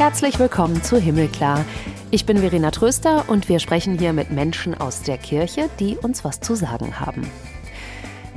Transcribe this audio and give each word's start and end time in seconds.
Herzlich 0.00 0.38
willkommen 0.38 0.82
zu 0.82 0.96
Himmelklar. 0.96 1.62
Ich 2.10 2.24
bin 2.24 2.38
Verena 2.38 2.70
Tröster 2.70 3.28
und 3.28 3.50
wir 3.50 3.58
sprechen 3.58 3.98
hier 3.98 4.14
mit 4.14 4.30
Menschen 4.30 4.74
aus 4.74 5.02
der 5.02 5.18
Kirche, 5.18 5.68
die 5.78 5.98
uns 5.98 6.24
was 6.24 6.40
zu 6.40 6.54
sagen 6.54 6.98
haben. 7.00 7.30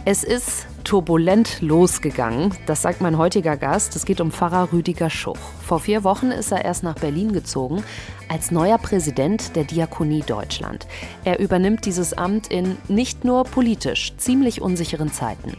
Es 0.04 0.26
ist 0.26 0.68
turbulent 0.84 1.62
losgegangen, 1.62 2.54
das 2.66 2.82
sagt 2.82 3.00
mein 3.00 3.18
heutiger 3.18 3.56
Gast. 3.56 3.96
Es 3.96 4.04
geht 4.04 4.20
um 4.20 4.30
Pfarrer 4.30 4.74
Rüdiger 4.74 5.10
Schuch. 5.10 5.40
Vor 5.66 5.80
vier 5.80 6.04
Wochen 6.04 6.32
ist 6.32 6.52
er 6.52 6.66
erst 6.66 6.84
nach 6.84 6.96
Berlin 6.96 7.32
gezogen 7.32 7.82
als 8.28 8.52
neuer 8.52 8.78
Präsident 8.78 9.56
der 9.56 9.64
Diakonie 9.64 10.24
Deutschland. 10.28 10.86
Er 11.24 11.40
übernimmt 11.40 11.86
dieses 11.86 12.12
Amt 12.12 12.48
in 12.52 12.76
nicht 12.90 13.24
nur 13.24 13.46
politisch 13.46 14.18
ziemlich 14.18 14.62
unsicheren 14.62 15.14
Zeiten. 15.14 15.56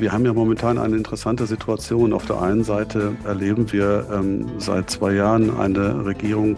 Wir 0.00 0.12
haben 0.12 0.24
ja 0.24 0.32
momentan 0.32 0.78
eine 0.78 0.96
interessante 0.96 1.44
Situation. 1.44 2.14
Auf 2.14 2.24
der 2.24 2.40
einen 2.40 2.64
Seite 2.64 3.12
erleben 3.26 3.70
wir 3.70 4.06
ähm, 4.10 4.46
seit 4.56 4.88
zwei 4.88 5.12
Jahren 5.12 5.58
eine 5.58 6.06
Regierung, 6.06 6.56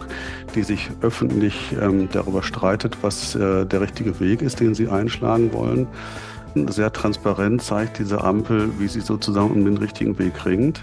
die 0.55 0.63
sich 0.63 0.89
öffentlich 1.01 1.75
ähm, 1.81 2.07
darüber 2.09 2.41
streitet, 2.41 2.99
was 3.01 3.35
äh, 3.35 3.65
der 3.65 3.81
richtige 3.81 4.21
Weg 4.21 4.41
ist, 4.41 4.61
den 4.61 4.73
sie 4.73 4.87
einschlagen 4.87 5.51
wollen. 5.51 5.87
Sehr 6.69 6.93
transparent 6.93 7.61
zeigt 7.61 7.99
diese 7.99 8.23
Ampel, 8.23 8.69
wie 8.79 8.87
sie 8.87 9.01
sozusagen 9.01 9.51
um 9.51 9.65
den 9.65 9.75
richtigen 9.75 10.17
Weg 10.19 10.45
ringt. 10.45 10.81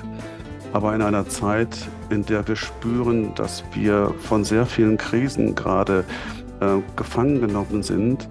Aber 0.74 0.94
in 0.94 1.00
einer 1.00 1.26
Zeit, 1.30 1.88
in 2.10 2.26
der 2.26 2.46
wir 2.46 2.56
spüren, 2.56 3.34
dass 3.36 3.64
wir 3.72 4.12
von 4.20 4.44
sehr 4.44 4.66
vielen 4.66 4.98
Krisen 4.98 5.54
gerade 5.54 6.04
äh, 6.60 6.76
gefangen 6.94 7.40
genommen 7.40 7.82
sind, 7.82 8.28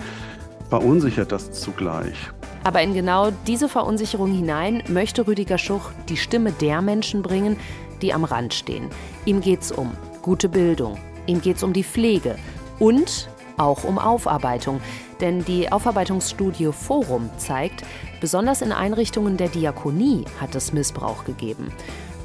verunsichert 0.69 1.31
das 1.31 1.51
zugleich. 1.51 2.29
Aber 2.63 2.81
in 2.81 2.93
genau 2.93 3.31
diese 3.47 3.69
Verunsicherung 3.69 4.31
hinein 4.31 4.83
möchte 4.87 5.27
Rüdiger 5.27 5.57
Schuch 5.57 5.91
die 6.09 6.17
Stimme 6.17 6.51
der 6.51 6.81
Menschen 6.81 7.21
bringen, 7.21 7.57
die 8.01 8.13
am 8.13 8.23
Rand 8.23 8.53
stehen. 8.53 8.89
Ihm 9.25 9.41
geht 9.41 9.61
es 9.61 9.71
um 9.71 9.91
gute 10.21 10.49
Bildung, 10.49 10.97
ihm 11.25 11.41
geht 11.41 11.57
es 11.57 11.63
um 11.63 11.73
die 11.73 11.83
Pflege 11.83 12.35
und 12.79 13.29
auch 13.57 13.83
um 13.83 13.97
Aufarbeitung. 13.97 14.81
Denn 15.19 15.43
die 15.43 15.71
Aufarbeitungsstudie 15.71 16.71
Forum 16.71 17.29
zeigt, 17.37 17.83
besonders 18.21 18.61
in 18.61 18.71
Einrichtungen 18.71 19.35
der 19.35 19.49
Diakonie 19.49 20.25
hat 20.39 20.55
es 20.55 20.71
Missbrauch 20.71 21.25
gegeben. 21.25 21.71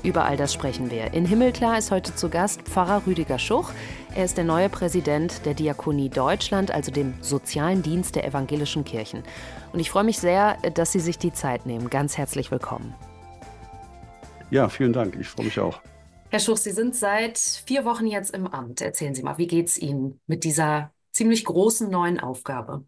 Über 0.04 0.26
all 0.26 0.36
das 0.36 0.52
sprechen 0.52 0.90
wir. 0.90 1.14
In 1.14 1.24
Himmelklar 1.24 1.78
ist 1.78 1.90
heute 1.90 2.14
zu 2.14 2.28
Gast 2.28 2.60
Pfarrer 2.60 3.06
Rüdiger 3.06 3.38
Schuch. 3.38 3.72
Er 4.14 4.26
ist 4.26 4.36
der 4.36 4.44
neue 4.44 4.68
Präsident 4.68 5.46
der 5.46 5.54
Diakonie 5.54 6.10
Deutschland, 6.10 6.70
also 6.70 6.92
dem 6.92 7.14
sozialen 7.22 7.82
Dienst 7.82 8.14
der 8.14 8.26
evangelischen 8.26 8.84
Kirchen. 8.84 9.22
Und 9.72 9.80
ich 9.80 9.90
freue 9.90 10.04
mich 10.04 10.18
sehr, 10.18 10.58
dass 10.74 10.92
Sie 10.92 11.00
sich 11.00 11.16
die 11.16 11.32
Zeit 11.32 11.64
nehmen. 11.64 11.88
Ganz 11.88 12.18
herzlich 12.18 12.50
willkommen. 12.50 12.94
Ja, 14.50 14.68
vielen 14.68 14.92
Dank. 14.92 15.16
Ich 15.18 15.28
freue 15.28 15.46
mich 15.46 15.58
auch. 15.58 15.80
Herr 16.28 16.38
Schuch, 16.38 16.58
Sie 16.58 16.72
sind 16.72 16.94
seit 16.94 17.38
vier 17.38 17.86
Wochen 17.86 18.06
jetzt 18.06 18.34
im 18.34 18.46
Amt. 18.46 18.82
Erzählen 18.82 19.14
Sie 19.14 19.22
mal, 19.22 19.38
wie 19.38 19.46
geht 19.46 19.68
es 19.68 19.78
Ihnen 19.78 20.20
mit 20.26 20.44
dieser 20.44 20.92
ziemlich 21.12 21.46
großen 21.46 21.90
neuen 21.90 22.20
Aufgabe? 22.20 22.84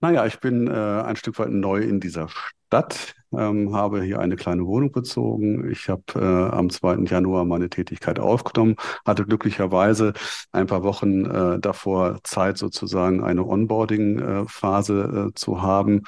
Naja, 0.00 0.24
ich 0.24 0.40
bin 0.40 0.66
äh, 0.66 0.70
ein 0.70 1.16
Stück 1.16 1.38
weit 1.38 1.50
neu 1.50 1.82
in 1.82 2.00
dieser 2.00 2.28
Stadt, 2.28 3.14
ähm, 3.36 3.74
habe 3.74 4.02
hier 4.02 4.20
eine 4.20 4.36
kleine 4.36 4.66
Wohnung 4.66 4.92
bezogen. 4.92 5.70
Ich 5.70 5.88
habe 5.88 6.02
äh, 6.14 6.54
am 6.54 6.70
2. 6.70 7.04
Januar 7.04 7.44
meine 7.44 7.68
Tätigkeit 7.68 8.18
aufgenommen, 8.18 8.76
hatte 9.04 9.24
glücklicherweise 9.24 10.12
ein 10.52 10.66
paar 10.66 10.82
Wochen 10.82 11.24
äh, 11.24 11.58
davor 11.60 12.20
Zeit, 12.24 12.58
sozusagen 12.58 13.22
eine 13.22 13.46
Onboarding-Phase 13.46 15.28
äh, 15.28 15.34
zu 15.34 15.62
haben 15.62 16.02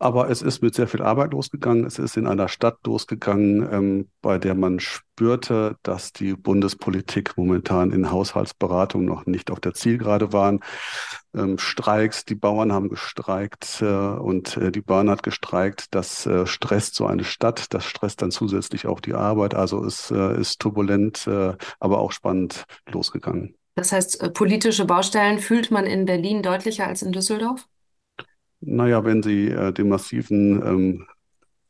aber 0.00 0.30
es 0.30 0.40
ist 0.40 0.62
mit 0.62 0.74
sehr 0.74 0.88
viel 0.88 1.02
Arbeit 1.02 1.32
losgegangen. 1.32 1.84
Es 1.84 1.98
ist 1.98 2.16
in 2.16 2.26
einer 2.26 2.48
Stadt 2.48 2.78
losgegangen, 2.86 3.68
ähm, 3.70 4.08
bei 4.22 4.38
der 4.38 4.54
man 4.54 4.80
spürte, 4.80 5.76
dass 5.82 6.14
die 6.14 6.32
Bundespolitik 6.32 7.36
momentan 7.36 7.92
in 7.92 8.10
Haushaltsberatung 8.10 9.04
noch 9.04 9.26
nicht 9.26 9.50
auf 9.50 9.60
der 9.60 9.74
Zielgerade 9.74 10.32
waren. 10.32 10.60
Ähm, 11.32 11.58
Streiks, 11.58 12.24
die 12.24 12.34
Bauern 12.34 12.72
haben 12.72 12.88
gestreikt 12.88 13.78
äh, 13.82 13.84
und 13.84 14.56
äh, 14.56 14.72
die 14.72 14.80
Bahn 14.80 15.08
hat 15.08 15.22
gestreikt. 15.22 15.94
Das 15.94 16.26
äh, 16.26 16.46
stresst 16.46 16.96
so 16.96 17.06
eine 17.06 17.22
Stadt, 17.22 17.72
das 17.72 17.84
stresst 17.84 18.22
dann 18.22 18.32
zusätzlich 18.32 18.86
auch 18.86 19.00
die 19.00 19.14
Arbeit. 19.14 19.54
Also 19.54 19.84
es 19.84 20.10
äh, 20.10 20.40
ist 20.40 20.60
turbulent, 20.60 21.26
äh, 21.28 21.54
aber 21.78 21.98
auch 21.98 22.10
spannend 22.10 22.64
losgegangen. 22.90 23.54
Das 23.76 23.92
heißt, 23.92 24.20
äh, 24.22 24.30
politische 24.30 24.84
Baustellen 24.86 25.38
fühlt 25.38 25.70
man 25.70 25.86
in 25.86 26.04
Berlin 26.04 26.42
deutlicher 26.42 26.88
als 26.88 27.02
in 27.02 27.12
Düsseldorf? 27.12 27.68
Naja, 28.60 29.04
wenn 29.04 29.22
Sie 29.22 29.48
den 29.72 29.88
massiven, 29.88 30.60
ähm, 30.66 31.06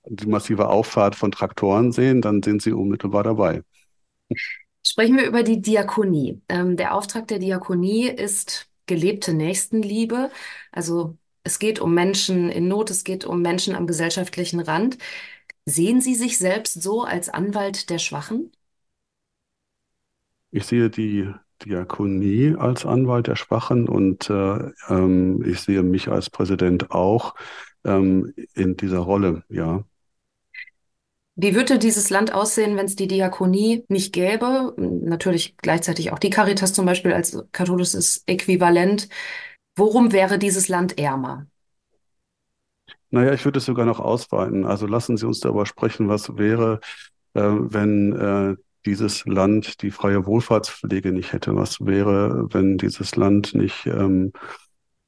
die 0.07 0.27
massive 0.27 0.69
Auffahrt 0.69 1.15
von 1.15 1.31
Traktoren 1.31 1.93
sehen, 1.93 2.21
dann 2.21 2.43
sind 2.43 2.63
Sie 2.63 2.73
unmittelbar 2.73 3.23
dabei. 3.23 3.63
Sprechen 4.83 5.17
wir 5.17 5.27
über 5.27 5.43
die 5.43 5.61
Diakonie. 5.61 6.41
Ähm, 6.49 6.77
der 6.77 6.95
Auftrag 6.95 7.29
der 7.29 7.39
Diakonie 7.39 8.09
ist 8.09 8.70
gelebte 8.91 9.33
Nächstenliebe. 9.33 10.31
Also 10.73 11.17
es 11.45 11.59
geht 11.61 11.81
um 11.81 11.95
Menschen 11.95 12.51
in 12.51 12.69
Not, 12.69 12.91
es 12.91 13.05
geht 13.05 13.25
um 13.25 13.41
Menschen 13.43 13.75
am 13.77 13.87
gesellschaftlichen 13.87 14.61
Rand. 14.61 14.99
Sehen 15.65 16.01
Sie 16.03 16.15
sich 16.17 16.39
selbst 16.39 16.83
so 16.83 17.03
als 17.05 17.29
Anwalt 17.31 17.91
der 17.91 17.99
Schwachen? 17.99 18.53
Ich 20.51 20.67
sehe 20.67 20.91
die 20.91 21.33
Diakonie 21.65 22.55
als 22.59 22.87
Anwalt 22.87 23.27
der 23.27 23.37
Schwachen 23.37 23.89
und 23.89 24.31
äh, 24.31 24.71
ähm, 24.89 25.45
ich 25.47 25.61
sehe 25.61 25.83
mich 25.83 26.09
als 26.09 26.31
Präsident 26.31 26.91
auch 26.91 27.35
ähm, 27.85 28.33
in 28.55 28.77
dieser 28.77 28.99
Rolle, 29.01 29.45
ja. 29.49 29.85
Wie 31.43 31.55
würde 31.55 31.79
dieses 31.79 32.11
Land 32.11 32.35
aussehen, 32.35 32.77
wenn 32.77 32.85
es 32.85 32.97
die 32.97 33.09
Diakonie 33.09 33.83
nicht 33.89 34.13
gäbe? 34.13 34.75
Natürlich 34.77 35.57
gleichzeitig 35.57 36.13
auch 36.13 36.19
die 36.19 36.29
Caritas 36.29 36.75
zum 36.75 36.85
Beispiel 36.85 37.15
als 37.15 37.43
katholisches 37.53 38.23
Äquivalent. 38.27 39.09
Worum 39.75 40.13
wäre 40.13 40.39
dieses 40.39 40.69
Land 40.69 40.99
ärmer? 40.99 41.47
Naja, 43.09 43.33
ich 43.33 43.43
würde 43.47 43.59
es 43.59 43.65
sogar 43.65 43.87
noch 43.87 44.01
ausweiten. 44.01 44.67
Also 44.67 44.87
lassen 44.87 45.17
Sie 45.17 45.27
uns 45.27 45.41
darüber 45.41 45.65
sprechen, 45.65 46.09
was 46.09 46.37
wäre, 46.37 46.81
äh, 47.33 47.41
wenn 47.41 48.13
äh, 48.13 48.57
dieses 48.85 49.25
Land 49.25 49.81
die 49.81 49.91
freie 49.91 50.27
Wohlfahrtspflege 50.27 51.11
nicht 51.11 51.33
hätte? 51.33 51.57
Was 51.57 51.81
wäre, 51.81 52.49
wenn 52.53 52.77
dieses 52.77 53.17
Land 53.17 53.55
nicht 53.55 53.87
ähm, 53.87 54.33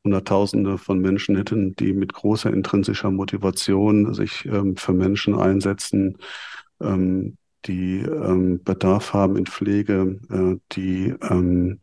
Hunderttausende 0.05 0.79
von 0.79 1.01
Menschen 1.01 1.37
hätten, 1.37 1.77
die 1.77 1.93
mit 1.93 2.13
großer 2.13 2.53
intrinsischer 2.53 3.11
Motivation 3.11 4.15
sich 4.15 4.45
ähm, 4.47 4.77
für 4.77 4.93
Menschen 4.93 5.39
einsetzen, 5.39 6.19
ähm, 6.81 7.37
die 7.67 8.01
ähm, 8.01 8.63
Bedarf 8.65 9.13
haben 9.13 9.37
in 9.37 9.47
Pflege, 9.47 10.19
äh, 10.31 10.59
die 10.73 11.15
ähm, 11.23 11.81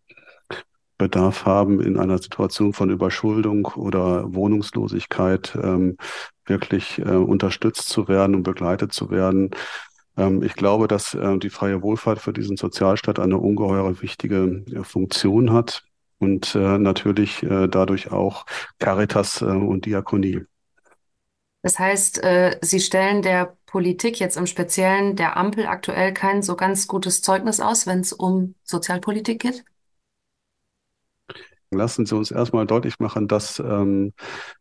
Bedarf 0.98 1.46
haben 1.46 1.80
in 1.80 1.98
einer 1.98 2.18
Situation 2.18 2.74
von 2.74 2.90
Überschuldung 2.90 3.68
oder 3.68 4.34
Wohnungslosigkeit 4.34 5.58
ähm, 5.62 5.96
wirklich 6.46 7.00
äh, 7.00 7.04
unterstützt 7.04 7.88
zu 7.88 8.10
werden 8.10 8.36
und 8.36 8.44
begleitet 8.44 8.92
zu 8.92 9.10
werden. 9.10 9.52
Ähm, 10.18 10.44
ich 10.44 10.56
glaube, 10.56 10.90
dass 10.90 11.14
äh, 11.14 11.38
die 11.38 11.50
freie 11.50 11.82
Wohlfahrt 11.82 12.20
für 12.20 12.34
diesen 12.34 12.58
Sozialstaat 12.58 13.20
eine 13.20 13.38
ungeheure 13.38 14.02
wichtige 14.02 14.66
äh, 14.74 14.84
Funktion 14.84 15.54
hat 15.54 15.89
und 16.20 16.56
äh, 16.56 16.78
natürlich 16.78 17.46
dadurch 17.48 18.12
auch 18.12 18.46
Caritas 18.78 19.42
und 19.42 19.86
Diakonie. 19.86 20.42
Das 21.62 21.78
heißt, 21.78 22.22
Sie 22.62 22.80
stellen 22.80 23.22
der 23.22 23.58
Politik 23.70 24.20
jetzt 24.20 24.36
im 24.36 24.48
Speziellen 24.48 25.16
der 25.16 25.38
Ampel 25.38 25.68
aktuell 25.68 26.12
kein 26.12 26.42
so 26.42 26.56
ganz 26.56 26.88
gutes 26.88 27.22
Zeugnis 27.22 27.60
aus, 27.60 27.86
wenn 27.86 28.00
es 28.00 28.14
um 28.14 28.56
Sozialpolitik 28.64 29.42
geht? 29.42 29.64
Lassen 31.70 32.08
Sie 32.08 32.16
uns 32.16 32.32
erstmal 32.32 32.66
deutlich 32.66 32.98
machen, 32.98 33.28
dass 33.28 33.60
ähm, 33.60 34.14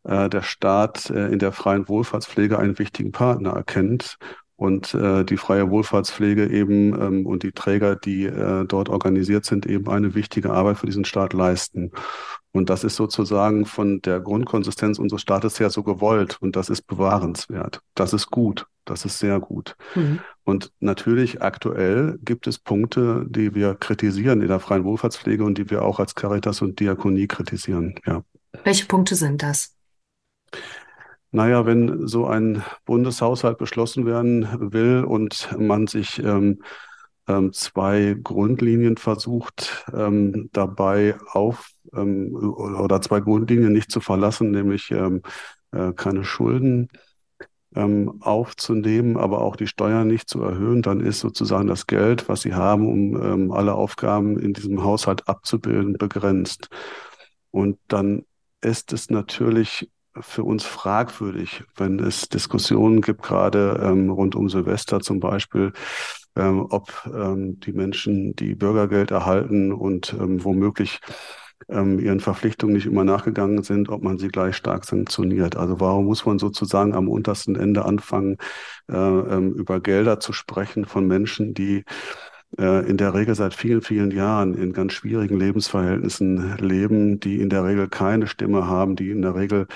äh, 0.03 0.29
der 0.29 0.43
Staat 0.43 1.09
äh, 1.09 1.29
in 1.29 1.39
der 1.39 1.51
freien 1.51 1.87
Wohlfahrtspflege 1.87 2.59
einen 2.59 2.77
wichtigen 2.77 3.11
Partner 3.11 3.53
erkennt 3.53 4.17
und 4.59 4.93
äh, 4.93 5.23
die 5.23 5.37
freie 5.37 5.69
Wohlfahrtspflege 5.69 6.47
eben 6.47 6.93
ähm, 7.01 7.25
und 7.25 7.43
die 7.43 7.53
Träger, 7.53 7.95
die 7.95 8.25
äh, 8.25 8.65
dort 8.65 8.89
organisiert 8.89 9.45
sind, 9.45 9.65
eben 9.65 9.87
eine 9.87 10.15
wichtige 10.15 10.51
Arbeit 10.51 10.77
für 10.77 10.85
diesen 10.85 11.05
Staat 11.05 11.31
leisten. 11.31 11.91
Und 12.51 12.69
das 12.69 12.83
ist 12.83 12.97
sozusagen 12.97 13.65
von 13.65 14.01
der 14.01 14.19
Grundkonsistenz 14.19 14.99
unseres 14.99 15.21
Staates 15.21 15.61
her 15.61 15.69
so 15.69 15.81
gewollt 15.81 16.41
und 16.41 16.57
das 16.57 16.69
ist 16.69 16.81
bewahrenswert. 16.87 17.79
Das 17.95 18.11
ist 18.11 18.31
gut. 18.31 18.65
Das 18.83 19.05
ist 19.05 19.19
sehr 19.19 19.39
gut. 19.39 19.77
Mhm. 19.95 20.19
Und 20.43 20.73
natürlich 20.81 21.41
aktuell 21.41 22.19
gibt 22.21 22.45
es 22.45 22.59
Punkte, 22.59 23.25
die 23.29 23.55
wir 23.55 23.75
kritisieren 23.75 24.41
in 24.41 24.49
der 24.49 24.59
freien 24.59 24.83
Wohlfahrtspflege 24.83 25.45
und 25.45 25.57
die 25.57 25.69
wir 25.69 25.83
auch 25.83 25.99
als 25.99 26.15
Caritas 26.15 26.61
und 26.61 26.81
Diakonie 26.81 27.27
kritisieren. 27.27 27.95
Ja. 28.05 28.23
Welche 28.65 28.87
Punkte 28.87 29.15
sind 29.15 29.41
das? 29.41 29.73
Naja, 31.31 31.65
wenn 31.65 32.07
so 32.07 32.25
ein 32.25 32.63
Bundeshaushalt 32.85 33.57
beschlossen 33.57 34.05
werden 34.05 34.71
will 34.71 35.03
und 35.03 35.49
man 35.59 35.85
sich 35.87 36.23
ähm, 36.23 36.63
ähm, 37.27 37.53
zwei 37.53 38.15
Grundlinien 38.21 38.97
versucht, 38.97 39.85
ähm, 39.93 40.49
dabei 40.53 41.15
auf 41.31 41.69
ähm, 41.93 42.35
oder 42.35 43.01
zwei 43.01 43.19
Grundlinien 43.19 43.71
nicht 43.71 43.91
zu 43.91 44.01
verlassen, 44.01 44.49
nämlich 44.49 44.89
ähm, 44.89 45.21
äh, 45.71 45.93
keine 45.93 46.23
Schulden 46.23 46.89
ähm, 47.75 48.21
aufzunehmen, 48.21 49.15
aber 49.17 49.41
auch 49.41 49.55
die 49.55 49.67
Steuern 49.67 50.07
nicht 50.07 50.27
zu 50.27 50.41
erhöhen, 50.41 50.81
dann 50.81 50.99
ist 50.99 51.19
sozusagen 51.19 51.67
das 51.67 51.85
Geld, 51.85 52.27
was 52.27 52.41
sie 52.41 52.55
haben, 52.55 52.87
um 52.87 53.21
ähm, 53.21 53.51
alle 53.51 53.75
Aufgaben 53.75 54.39
in 54.39 54.53
diesem 54.53 54.83
Haushalt 54.83 55.27
abzubilden, 55.27 55.93
begrenzt. 55.93 56.69
Und 57.51 57.77
dann 57.87 58.25
ist 58.61 58.91
es 58.93 59.09
natürlich 59.11 59.91
für 60.19 60.43
uns 60.43 60.65
fragwürdig, 60.65 61.63
wenn 61.75 61.99
es 61.99 62.29
Diskussionen 62.29 63.01
gibt, 63.01 63.21
gerade 63.23 63.79
ähm, 63.83 64.09
rund 64.09 64.35
um 64.35 64.49
Silvester 64.49 64.99
zum 64.99 65.19
Beispiel, 65.19 65.73
ähm, 66.35 66.65
ob 66.69 66.91
ähm, 67.13 67.59
die 67.59 67.73
Menschen, 67.73 68.35
die 68.35 68.55
Bürgergeld 68.55 69.11
erhalten 69.11 69.71
und 69.73 70.13
ähm, 70.13 70.43
womöglich 70.43 70.99
ähm, 71.67 71.99
ihren 71.99 72.19
Verpflichtungen 72.19 72.75
nicht 72.75 72.85
immer 72.85 73.03
nachgegangen 73.03 73.63
sind, 73.63 73.89
ob 73.89 74.03
man 74.03 74.17
sie 74.17 74.29
gleich 74.29 74.55
stark 74.55 74.85
sanktioniert. 74.85 75.55
Also 75.57 75.79
warum 75.79 76.05
muss 76.05 76.25
man 76.25 76.39
sozusagen 76.39 76.93
am 76.93 77.09
untersten 77.09 77.55
Ende 77.55 77.85
anfangen, 77.85 78.37
äh, 78.89 78.95
ähm, 78.95 79.53
über 79.53 79.79
Gelder 79.81 80.19
zu 80.19 80.33
sprechen 80.33 80.85
von 80.85 81.05
Menschen, 81.07 81.53
die 81.53 81.83
in 82.57 82.97
der 82.97 83.13
Regel 83.13 83.35
seit 83.35 83.53
vielen, 83.53 83.81
vielen 83.81 84.11
Jahren 84.11 84.55
in 84.55 84.73
ganz 84.73 84.93
schwierigen 84.93 85.37
Lebensverhältnissen 85.37 86.57
leben, 86.57 87.19
die 87.19 87.39
in 87.39 87.49
der 87.49 87.63
Regel 87.63 87.87
keine 87.87 88.27
Stimme 88.27 88.67
haben, 88.67 88.95
die 88.95 89.11
in 89.11 89.21
der 89.21 89.35
Regel 89.35 89.67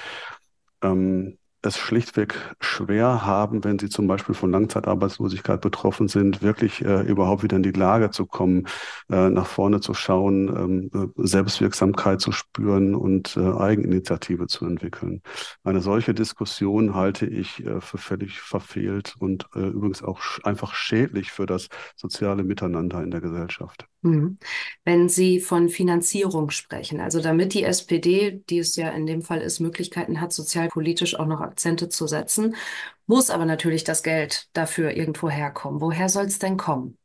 ähm, 0.81 1.37
es 1.63 1.77
schlichtweg 1.77 2.35
schwer 2.59 3.25
haben, 3.25 3.63
wenn 3.63 3.79
sie 3.79 3.89
zum 3.89 4.07
Beispiel 4.07 4.35
von 4.35 4.51
Langzeitarbeitslosigkeit 4.51 5.61
betroffen 5.61 6.07
sind, 6.07 6.41
wirklich 6.41 6.83
äh, 6.83 7.01
überhaupt 7.01 7.43
wieder 7.43 7.57
in 7.57 7.63
die 7.63 7.71
Lage 7.71 8.11
zu 8.11 8.25
kommen, 8.25 8.67
äh, 9.09 9.29
nach 9.29 9.47
vorne 9.47 9.79
zu 9.79 9.93
schauen, 9.93 10.91
ähm, 10.93 11.13
äh, 11.17 11.25
Selbstwirksamkeit 11.25 12.21
zu 12.21 12.31
spüren 12.31 12.95
und 12.95 13.37
äh, 13.37 13.39
Eigeninitiative 13.39 14.47
zu 14.47 14.65
entwickeln. 14.65 15.21
Eine 15.63 15.81
solche 15.81 16.13
Diskussion 16.13 16.95
halte 16.95 17.25
ich 17.25 17.65
äh, 17.65 17.79
für 17.79 17.97
völlig 17.97 18.41
verfehlt 18.41 19.15
und 19.19 19.47
äh, 19.55 19.59
übrigens 19.59 20.03
auch 20.03 20.21
sch 20.21 20.41
einfach 20.43 20.75
schädlich 20.75 21.31
für 21.31 21.45
das 21.45 21.69
soziale 21.95 22.43
Miteinander 22.43 23.01
in 23.01 23.11
der 23.11 23.21
Gesellschaft. 23.21 23.87
Mhm. 24.03 24.37
Wenn 24.83 25.07
Sie 25.07 25.39
von 25.39 25.69
Finanzierung 25.69 26.49
sprechen, 26.49 26.99
also 26.99 27.21
damit 27.21 27.53
die 27.53 27.63
SPD, 27.63 28.43
die 28.49 28.59
es 28.59 28.75
ja 28.75 28.89
in 28.89 29.05
dem 29.05 29.21
Fall 29.21 29.41
ist, 29.41 29.61
Möglichkeiten 29.61 30.19
hat, 30.19 30.33
sozialpolitisch 30.33 31.17
auch 31.17 31.25
noch 31.25 31.39
Akzente 31.53 31.87
zu 31.89 32.07
setzen, 32.07 32.55
muss 33.05 33.29
aber 33.29 33.45
natürlich 33.45 33.83
das 33.83 34.01
Geld 34.03 34.49
dafür 34.53 34.91
irgendwo 34.97 35.29
herkommen. 35.29 35.81
Woher 35.81 36.09
soll 36.09 36.25
es 36.25 36.39
denn 36.39 36.57
kommen? 36.57 36.97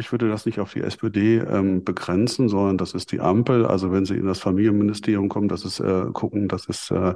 Ich 0.00 0.12
würde 0.12 0.28
das 0.28 0.46
nicht 0.46 0.60
auf 0.60 0.72
die 0.74 0.80
SPD 0.82 1.38
ähm, 1.38 1.82
begrenzen, 1.82 2.48
sondern 2.48 2.78
das 2.78 2.94
ist 2.94 3.10
die 3.10 3.18
Ampel. 3.20 3.66
Also 3.66 3.90
wenn 3.90 4.04
Sie 4.04 4.14
in 4.14 4.26
das 4.26 4.38
Familienministerium 4.38 5.28
kommen, 5.28 5.48
das 5.48 5.64
ist 5.64 5.80
äh, 5.80 6.04
gucken, 6.12 6.46
das 6.46 6.66
ist 6.66 6.92
äh, 6.92 7.14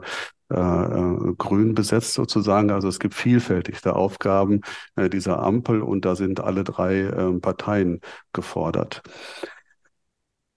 äh, 0.50 0.56
äh, 0.56 1.34
grün 1.38 1.74
besetzt 1.74 2.14
sozusagen. 2.14 2.72
Also 2.72 2.88
es 2.88 2.98
gibt 2.98 3.14
vielfältigste 3.14 3.94
Aufgaben 3.94 4.62
äh, 4.96 5.08
dieser 5.08 5.40
Ampel 5.40 5.80
und 5.80 6.04
da 6.04 6.16
sind 6.16 6.40
alle 6.40 6.64
drei 6.64 7.02
äh, 7.02 7.32
Parteien 7.38 8.00
gefordert. 8.32 9.02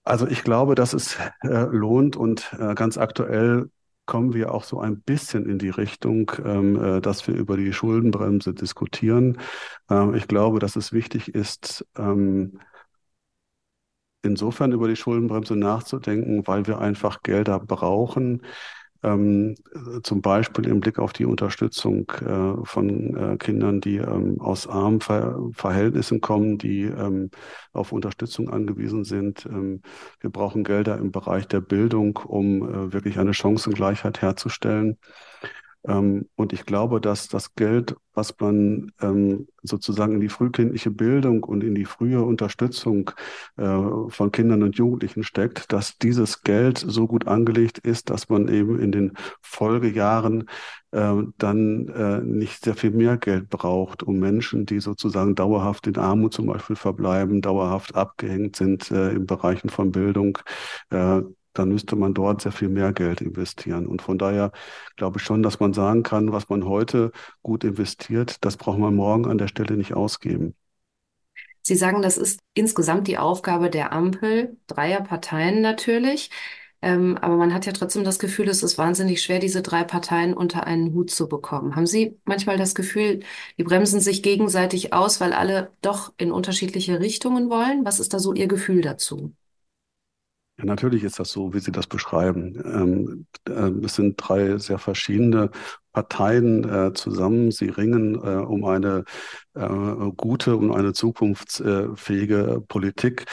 Also 0.03 0.27
ich 0.27 0.43
glaube, 0.43 0.75
dass 0.75 0.93
es 0.93 1.17
äh, 1.43 1.47
lohnt 1.71 2.15
und 2.15 2.53
äh, 2.59 2.75
ganz 2.75 2.97
aktuell 2.97 3.69
kommen 4.05 4.33
wir 4.33 4.53
auch 4.53 4.63
so 4.63 4.79
ein 4.79 5.01
bisschen 5.01 5.47
in 5.49 5.59
die 5.59 5.69
Richtung, 5.69 6.31
ähm, 6.43 6.81
äh, 6.83 7.01
dass 7.01 7.27
wir 7.27 7.35
über 7.35 7.57
die 7.57 7.73
Schuldenbremse 7.73 8.53
diskutieren. 8.53 9.39
Ähm, 9.89 10.13
ich 10.15 10.27
glaube, 10.27 10.59
dass 10.59 10.75
es 10.75 10.93
wichtig 10.93 11.29
ist, 11.33 11.85
ähm, 11.97 12.59
insofern 14.23 14.71
über 14.71 14.87
die 14.87 14.95
Schuldenbremse 14.95 15.55
nachzudenken, 15.55 16.45
weil 16.47 16.65
wir 16.67 16.79
einfach 16.79 17.21
Gelder 17.21 17.59
brauchen, 17.59 18.41
ähm, 19.03 19.55
zum 20.03 20.21
Beispiel 20.21 20.67
im 20.67 20.79
Blick 20.79 20.99
auf 20.99 21.13
die 21.13 21.25
Unterstützung 21.25 22.09
äh, 22.21 22.65
von 22.65 23.15
äh, 23.15 23.37
Kindern, 23.37 23.81
die 23.81 23.97
ähm, 23.97 24.39
aus 24.41 24.67
armen 24.67 25.01
Ver 25.01 25.37
Verhältnissen 25.53 26.21
kommen, 26.21 26.57
die 26.57 26.83
ähm, 26.83 27.29
auf 27.73 27.91
Unterstützung 27.91 28.49
angewiesen 28.49 29.03
sind. 29.03 29.45
Ähm, 29.45 29.81
wir 30.19 30.29
brauchen 30.29 30.63
Gelder 30.63 30.97
im 30.97 31.11
Bereich 31.11 31.47
der 31.47 31.61
Bildung, 31.61 32.17
um 32.17 32.61
äh, 32.63 32.93
wirklich 32.93 33.19
eine 33.19 33.33
Chancengleichheit 33.33 34.21
herzustellen. 34.21 34.97
Ähm, 35.87 36.29
und 36.35 36.53
ich 36.53 36.65
glaube, 36.65 36.99
dass 36.99 37.27
das 37.27 37.53
Geld, 37.55 37.95
was 38.13 38.33
man 38.39 38.91
ähm, 39.01 39.47
sozusagen 39.61 40.13
in 40.15 40.21
die 40.21 40.29
frühkindliche 40.29 40.89
Bildung 40.89 41.43
und 41.43 41.63
in 41.63 41.75
die 41.75 41.85
frühe 41.85 42.21
Unterstützung 42.23 43.11
äh, 43.57 43.79
von 44.09 44.31
Kindern 44.31 44.63
und 44.63 44.77
Jugendlichen 44.77 45.23
steckt, 45.23 45.71
dass 45.73 45.97
dieses 45.97 46.41
Geld 46.41 46.77
so 46.77 47.07
gut 47.07 47.27
angelegt 47.27 47.79
ist, 47.79 48.09
dass 48.09 48.29
man 48.29 48.47
eben 48.47 48.79
in 48.79 48.91
den 48.91 49.13
Folgejahren 49.41 50.49
äh, 50.91 51.13
dann 51.37 51.87
äh, 51.89 52.21
nicht 52.21 52.63
sehr 52.63 52.75
viel 52.75 52.91
mehr 52.91 53.17
Geld 53.17 53.49
braucht, 53.49 54.01
um 54.01 54.17
Menschen, 54.17 54.65
die 54.65 54.79
sozusagen 54.79 55.35
dauerhaft 55.35 55.87
in 55.87 55.97
Armut 55.97 56.33
zum 56.33 56.47
Beispiel 56.47 56.75
verbleiben, 56.75 57.41
dauerhaft 57.41 57.95
abgehängt 57.95 58.55
sind 58.55 58.89
in 58.91 59.25
Bereichen 59.25 59.69
von 59.69 59.91
Bildung, 59.91 60.37
dann 61.57 61.69
müsste 61.69 61.95
man 61.95 62.13
dort 62.13 62.41
sehr 62.41 62.51
viel 62.51 62.69
mehr 62.69 62.93
Geld 62.93 63.21
investieren. 63.21 63.87
Und 63.87 64.01
von 64.01 64.17
daher 64.17 64.51
glaube 64.97 65.17
ich 65.19 65.23
schon, 65.23 65.43
dass 65.43 65.59
man 65.59 65.73
sagen 65.73 66.03
kann, 66.03 66.31
was 66.31 66.49
man 66.49 66.65
heute 66.65 67.11
gut 67.43 67.63
investiert, 67.63 68.43
das 68.45 68.57
braucht 68.57 68.79
man 68.79 68.95
morgen 68.95 69.25
an 69.27 69.37
der 69.37 69.47
Stelle 69.47 69.77
nicht 69.77 69.93
ausgeben. 69.93 70.55
Sie 71.61 71.75
sagen, 71.75 72.01
das 72.01 72.17
ist 72.17 72.39
insgesamt 72.53 73.07
die 73.07 73.17
Aufgabe 73.17 73.69
der 73.69 73.91
Ampel, 73.91 74.57
dreier 74.67 75.01
Parteien 75.01 75.61
natürlich. 75.61 76.29
Ähm, 76.81 77.17
aber 77.17 77.35
man 77.37 77.53
hat 77.53 77.65
ja 77.65 77.71
trotzdem 77.73 78.03
das 78.03 78.19
Gefühl, 78.19 78.47
es 78.49 78.61
ist 78.61 78.77
wahnsinnig 78.77 79.21
schwer, 79.23 79.39
diese 79.39 79.63
drei 79.63 79.83
Parteien 79.83 80.35
unter 80.35 80.67
einen 80.67 80.93
Hut 80.93 81.09
zu 81.09 81.27
bekommen. 81.27 81.75
Haben 81.75 81.87
Sie 81.87 82.19
manchmal 82.25 82.57
das 82.57 82.75
Gefühl, 82.75 83.21
die 83.57 83.63
bremsen 83.63 83.99
sich 84.01 84.21
gegenseitig 84.21 84.93
aus, 84.93 85.19
weil 85.19 85.33
alle 85.33 85.71
doch 85.81 86.13
in 86.17 86.31
unterschiedliche 86.31 86.99
Richtungen 86.99 87.49
wollen? 87.49 87.83
Was 87.85 87.99
ist 87.99 88.13
da 88.13 88.19
so 88.19 88.33
Ihr 88.33 88.47
Gefühl 88.47 88.81
dazu? 88.81 89.33
Ja, 90.57 90.63
natürlich 90.65 91.03
ist 91.03 91.19
das 91.19 91.31
so, 91.31 91.53
wie 91.53 91.59
Sie 91.59 91.71
das 91.71 91.87
beschreiben. 91.87 92.55
Ähm, 92.65 93.27
äh, 93.49 93.85
es 93.85 93.95
sind 93.95 94.15
drei 94.17 94.57
sehr 94.57 94.79
verschiedene 94.79 95.51
Parteien 95.91 96.63
äh, 96.69 96.93
zusammen. 96.93 97.51
Sie 97.51 97.67
ringen 97.69 98.15
äh, 98.15 98.37
um 98.41 98.63
eine 98.63 99.03
äh, 99.53 99.67
gute 100.15 100.55
und 100.55 100.71
eine 100.71 100.93
zukunftsfähige 100.93 102.63
Politik. 102.69 103.25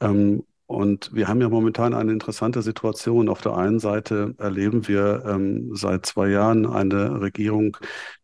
Ähm, 0.00 0.44
und 0.66 1.14
wir 1.14 1.28
haben 1.28 1.42
ja 1.42 1.50
momentan 1.50 1.92
eine 1.92 2.12
interessante 2.12 2.62
Situation. 2.62 3.28
Auf 3.28 3.42
der 3.42 3.54
einen 3.56 3.78
Seite 3.78 4.34
erleben 4.38 4.88
wir 4.88 5.24
ähm, 5.26 5.74
seit 5.76 6.06
zwei 6.06 6.28
Jahren 6.30 6.64
eine 6.66 7.20
Regierung, 7.20 7.76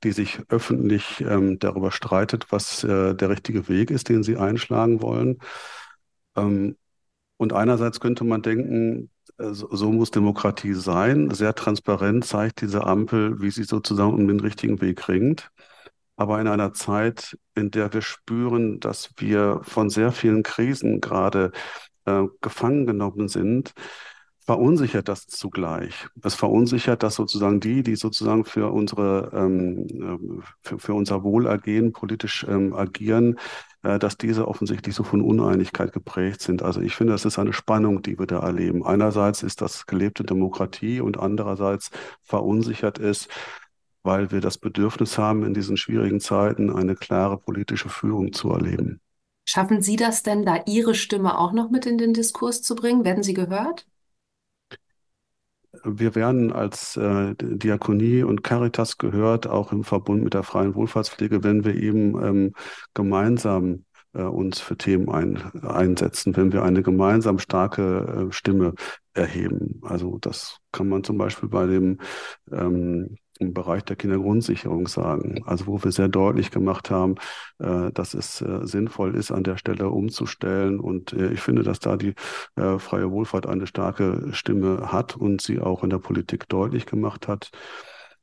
die 0.04 0.12
sich 0.12 0.40
öffentlich 0.48 1.20
ähm, 1.20 1.58
darüber 1.58 1.90
streitet, 1.90 2.46
was 2.50 2.82
äh, 2.84 3.14
der 3.14 3.28
richtige 3.28 3.68
Weg 3.68 3.90
ist, 3.90 4.08
den 4.08 4.22
sie 4.22 4.38
einschlagen 4.38 5.02
wollen. 5.02 5.38
Und 7.38 7.54
einerseits 7.54 8.00
könnte 8.00 8.24
man 8.24 8.42
denken, 8.42 9.10
äh, 9.38 9.52
so 9.52 9.90
muss 9.90 10.10
Demokratie 10.10 10.74
sein. 10.74 11.30
Sehr 11.30 11.54
transparent 11.54 12.26
zeigt 12.26 12.60
diese 12.60 12.84
Ampel, 12.84 13.40
wie 13.40 13.50
sie 13.50 13.64
sozusagen 13.64 14.12
um 14.12 14.28
den 14.28 14.40
richtigen 14.40 14.80
Weg 14.82 15.08
ringt. 15.08 15.50
Aber 16.16 16.40
in 16.40 16.48
einer 16.48 16.74
Zeit, 16.74 17.38
in 17.54 17.70
der 17.70 17.92
wir 17.94 18.02
spüren, 18.02 18.80
dass 18.80 19.10
wir 19.18 19.60
von 19.62 19.88
sehr 19.88 20.12
vielen 20.12 20.42
Krisen 20.42 21.00
gerade 21.00 21.52
äh, 22.06 22.24
gefangen 22.40 22.86
genommen 22.86 23.28
sind, 23.28 23.72
verunsichert 24.48 25.08
das 25.08 25.26
zugleich. 25.26 26.06
Es 26.22 26.34
verunsichert, 26.34 27.02
dass 27.02 27.16
sozusagen 27.16 27.60
die, 27.60 27.82
die 27.82 27.96
sozusagen 27.96 28.46
für 28.46 28.72
unsere 28.72 29.30
ähm, 29.34 29.86
äh, 29.90 30.42
für, 30.62 30.78
für 30.78 30.94
unser 30.94 31.22
Wohlergehen 31.22 31.92
politisch 31.92 32.46
ähm, 32.48 32.72
agieren, 32.72 33.38
äh, 33.82 33.98
dass 33.98 34.16
diese 34.16 34.48
offensichtlich 34.48 34.94
so 34.94 35.04
von 35.04 35.20
Uneinigkeit 35.20 35.92
geprägt 35.92 36.40
sind. 36.40 36.62
Also 36.62 36.80
ich 36.80 36.96
finde, 36.96 37.12
das 37.12 37.26
ist 37.26 37.38
eine 37.38 37.52
Spannung, 37.52 38.00
die 38.00 38.18
wir 38.18 38.24
da 38.24 38.38
erleben. 38.38 38.86
Einerseits 38.86 39.42
ist 39.42 39.60
das 39.60 39.84
gelebte 39.84 40.24
Demokratie 40.24 41.02
und 41.02 41.18
andererseits 41.18 41.90
verunsichert 42.22 42.98
es, 42.98 43.28
weil 44.02 44.30
wir 44.30 44.40
das 44.40 44.56
Bedürfnis 44.56 45.18
haben, 45.18 45.44
in 45.44 45.52
diesen 45.52 45.76
schwierigen 45.76 46.20
Zeiten 46.20 46.74
eine 46.74 46.94
klare 46.94 47.36
politische 47.36 47.90
Führung 47.90 48.32
zu 48.32 48.50
erleben. 48.50 49.02
Schaffen 49.44 49.82
Sie 49.82 49.96
das 49.96 50.22
denn, 50.22 50.46
da 50.46 50.62
Ihre 50.64 50.94
Stimme 50.94 51.36
auch 51.36 51.52
noch 51.52 51.68
mit 51.68 51.84
in 51.84 51.98
den 51.98 52.14
Diskurs 52.14 52.62
zu 52.62 52.74
bringen? 52.74 53.04
Werden 53.04 53.22
Sie 53.22 53.34
gehört? 53.34 53.84
Wir 55.84 56.14
werden 56.14 56.52
als 56.52 56.96
äh, 56.96 57.34
Diakonie 57.40 58.22
und 58.22 58.42
Caritas 58.42 58.98
gehört, 58.98 59.46
auch 59.46 59.72
im 59.72 59.84
Verbund 59.84 60.24
mit 60.24 60.34
der 60.34 60.42
freien 60.42 60.74
Wohlfahrtspflege, 60.74 61.44
wenn 61.44 61.64
wir 61.64 61.74
eben 61.74 62.22
ähm, 62.24 62.52
gemeinsam 62.94 63.84
äh, 64.14 64.22
uns 64.22 64.60
für 64.60 64.76
Themen 64.76 65.08
ein, 65.08 65.36
einsetzen, 65.62 66.36
wenn 66.36 66.52
wir 66.52 66.62
eine 66.62 66.82
gemeinsam 66.82 67.38
starke 67.38 68.28
äh, 68.28 68.32
Stimme 68.32 68.74
erheben. 69.14 69.80
Also 69.82 70.18
das 70.18 70.58
kann 70.72 70.88
man 70.88 71.04
zum 71.04 71.18
Beispiel 71.18 71.48
bei 71.48 71.66
dem 71.66 71.98
ähm, 72.52 73.16
im 73.38 73.54
Bereich 73.54 73.84
der 73.84 73.96
Kindergrundsicherung 73.96 74.88
sagen. 74.88 75.42
Also 75.46 75.66
wo 75.66 75.82
wir 75.82 75.92
sehr 75.92 76.08
deutlich 76.08 76.50
gemacht 76.50 76.90
haben, 76.90 77.16
äh, 77.58 77.90
dass 77.92 78.14
es 78.14 78.40
äh, 78.40 78.66
sinnvoll 78.66 79.14
ist, 79.14 79.30
an 79.30 79.44
der 79.44 79.56
Stelle 79.56 79.90
umzustellen. 79.90 80.80
Und 80.80 81.12
äh, 81.12 81.32
ich 81.32 81.40
finde, 81.40 81.62
dass 81.62 81.80
da 81.80 81.96
die 81.96 82.14
freie 82.56 83.10
Wohlfahrt 83.10 83.46
eine 83.46 83.66
starke 83.66 84.28
Stimme 84.32 84.90
hat 84.92 85.16
und 85.16 85.40
sie 85.40 85.60
auch 85.60 85.84
in 85.84 85.90
der 85.90 85.98
Politik 85.98 86.48
deutlich 86.48 86.86
gemacht 86.86 87.28
hat. 87.28 87.50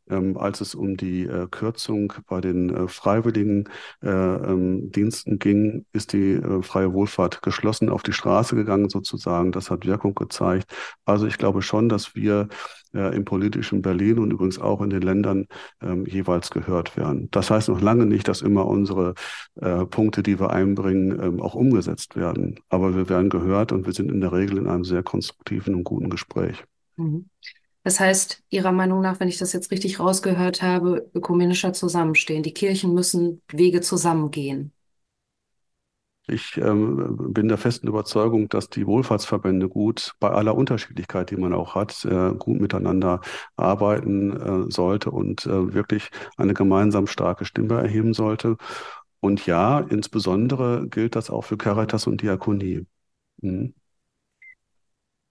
Ähm, 0.10 0.38
als 0.38 0.62
es 0.62 0.76
um 0.76 0.98
die 0.98 1.24
äh, 1.24 1.48
Kürzung 1.50 2.14
bei 2.28 2.42
den 2.42 2.70
äh, 2.70 2.88
freiwilligen 2.88 3.70
äh, 4.02 4.10
ähm, 4.10 4.92
Diensten 4.92 5.40
ging, 5.40 5.86
ist 5.94 6.14
die 6.14 6.34
äh, 6.34 6.62
freie 6.62 6.94
Wohlfahrt 6.94 7.42
geschlossen 7.42 7.90
auf 7.90 8.04
die 8.04 8.14
Straße 8.14 8.56
gegangen 8.56 8.90
sozusagen. 8.90 9.52
Das 9.52 9.70
hat 9.72 9.86
Wirkung 9.86 10.16
gezeigt. 10.16 10.72
Also 11.06 11.28
ich 11.28 11.38
glaube 11.38 11.62
schon, 11.62 11.90
dass 11.90 12.16
wir 12.16 12.48
äh, 12.94 13.16
im 13.16 13.26
politischen 13.26 13.82
Berlin 13.82 14.20
und 14.20 14.32
übrigens 14.32 14.60
auch 14.60 14.82
in 14.82 14.90
den 14.90 15.02
Ländern 15.02 15.48
ähm, 15.82 16.06
jeweils 16.06 16.50
gehört 16.50 16.96
werden. 16.98 17.30
Das 17.32 17.52
heißt 17.52 17.70
noch 17.70 17.82
lange 17.82 18.06
nicht, 18.06 18.28
dass 18.28 18.42
immer 18.42 18.66
unsere 18.66 19.16
äh, 19.56 19.86
Punkte, 19.86 20.24
die 20.24 20.40
wir 20.40 20.52
einbringen, 20.52 21.20
ähm, 21.22 21.42
auch 21.42 21.56
umgesetzt 21.56 22.16
werden. 22.16 22.60
Aber 22.70 22.96
wir 22.96 23.10
werden 23.10 23.30
gehört 23.30 23.72
und 23.72 23.86
wir 23.86 23.94
sind 23.94 24.12
in 24.12 24.22
der 24.22 24.32
Regel 24.32 24.58
in 24.58 24.68
einem 24.68 24.86
sehr 24.86 25.04
konstruktiven 25.04 25.76
und 25.76 25.84
guten 25.84 26.10
Gespräch. 26.10 26.64
Mhm. 26.98 27.30
Das 27.86 28.00
heißt, 28.00 28.42
Ihrer 28.50 28.72
Meinung 28.72 29.00
nach, 29.00 29.20
wenn 29.20 29.28
ich 29.28 29.38
das 29.38 29.54
jetzt 29.54 29.70
richtig 29.70 30.00
rausgehört 30.00 30.64
habe, 30.64 31.08
ökumenischer 31.14 31.72
Zusammenstehen. 31.72 32.42
Die 32.42 32.52
Kirchen 32.52 32.96
müssen 32.96 33.44
Wege 33.52 33.80
zusammengehen. 33.80 34.74
Ich 36.28 36.58
ähm, 36.58 37.32
bin 37.32 37.48
der 37.48 37.60
festen 37.60 37.88
Überzeugung, 37.88 38.50
dass 38.50 38.72
die 38.72 38.88
Wohlfahrtsverbände 38.88 39.70
gut, 39.70 40.16
bei 40.20 40.32
aller 40.32 40.56
Unterschiedlichkeit, 40.56 41.30
die 41.30 41.36
man 41.38 41.54
auch 41.54 41.76
hat, 41.76 42.04
äh, 42.06 42.32
gut 42.34 42.60
miteinander 42.60 43.22
arbeiten 43.56 44.66
äh, 44.68 44.72
sollte 44.72 45.12
und 45.12 45.46
äh, 45.46 45.72
wirklich 45.76 46.10
eine 46.38 46.56
gemeinsam 46.56 47.06
starke 47.06 47.46
Stimme 47.46 47.76
erheben 47.76 48.16
sollte. 48.16 48.58
Und 49.20 49.46
ja, 49.46 49.82
insbesondere 49.82 50.88
gilt 50.88 51.16
das 51.16 51.30
auch 51.30 51.44
für 51.44 51.58
Caritas 51.58 52.08
und 52.08 52.24
Diakonie. 52.24 52.88
Mhm. 53.42 53.76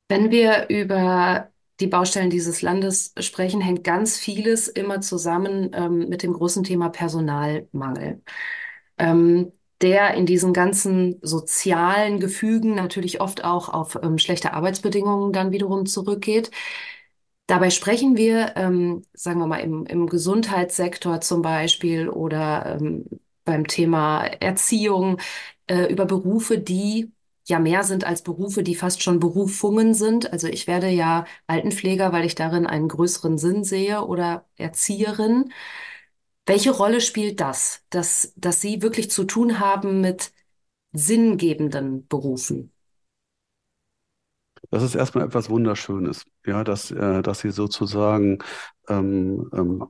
Wenn 0.08 0.30
wir 0.30 0.68
über 0.68 1.48
die 1.84 1.90
Baustellen 1.90 2.30
dieses 2.30 2.62
Landes 2.62 3.12
sprechen, 3.20 3.60
hängt 3.60 3.84
ganz 3.84 4.16
vieles 4.18 4.68
immer 4.68 5.00
zusammen 5.02 5.70
ähm, 5.74 6.08
mit 6.08 6.22
dem 6.22 6.32
großen 6.32 6.64
Thema 6.64 6.88
Personalmangel, 6.88 8.22
ähm, 8.98 9.52
der 9.82 10.14
in 10.14 10.24
diesen 10.26 10.52
ganzen 10.54 11.18
sozialen 11.22 12.20
Gefügen 12.20 12.74
natürlich 12.74 13.20
oft 13.20 13.44
auch 13.44 13.68
auf 13.68 13.98
ähm, 14.02 14.18
schlechte 14.18 14.54
Arbeitsbedingungen 14.54 15.32
dann 15.32 15.52
wiederum 15.52 15.84
zurückgeht. 15.86 16.50
Dabei 17.46 17.68
sprechen 17.70 18.16
wir, 18.16 18.54
ähm, 18.56 19.02
sagen 19.12 19.38
wir 19.40 19.46
mal, 19.46 19.58
im, 19.58 19.84
im 19.86 20.06
Gesundheitssektor 20.08 21.20
zum 21.20 21.42
Beispiel 21.42 22.08
oder 22.08 22.78
ähm, 22.80 23.04
beim 23.44 23.66
Thema 23.66 24.24
Erziehung 24.24 25.18
äh, 25.66 25.92
über 25.92 26.06
Berufe, 26.06 26.58
die 26.58 27.12
ja 27.46 27.58
mehr 27.58 27.84
sind 27.84 28.04
als 28.04 28.22
Berufe, 28.22 28.62
die 28.62 28.74
fast 28.74 29.02
schon 29.02 29.20
Berufungen 29.20 29.94
sind. 29.94 30.32
Also 30.32 30.46
ich 30.48 30.66
werde 30.66 30.88
ja 30.88 31.26
Altenpfleger, 31.46 32.12
weil 32.12 32.24
ich 32.24 32.34
darin 32.34 32.66
einen 32.66 32.88
größeren 32.88 33.38
Sinn 33.38 33.64
sehe 33.64 34.04
oder 34.06 34.46
Erzieherin. 34.56 35.52
Welche 36.46 36.70
Rolle 36.72 37.00
spielt 37.02 37.40
das, 37.40 37.82
dass, 37.90 38.32
dass 38.36 38.60
Sie 38.60 38.82
wirklich 38.82 39.10
zu 39.10 39.24
tun 39.24 39.60
haben 39.60 40.00
mit 40.00 40.32
sinngebenden 40.92 42.06
Berufen? 42.08 42.72
Das 44.70 44.82
ist 44.82 44.94
erstmal 44.94 45.26
etwas 45.26 45.50
Wunderschönes, 45.50 46.24
ja, 46.46 46.64
dass, 46.64 46.90
äh, 46.90 47.22
dass 47.22 47.40
Sie 47.40 47.50
sozusagen 47.50 48.38
ähm, 48.88 49.48
ähm, 49.54 49.84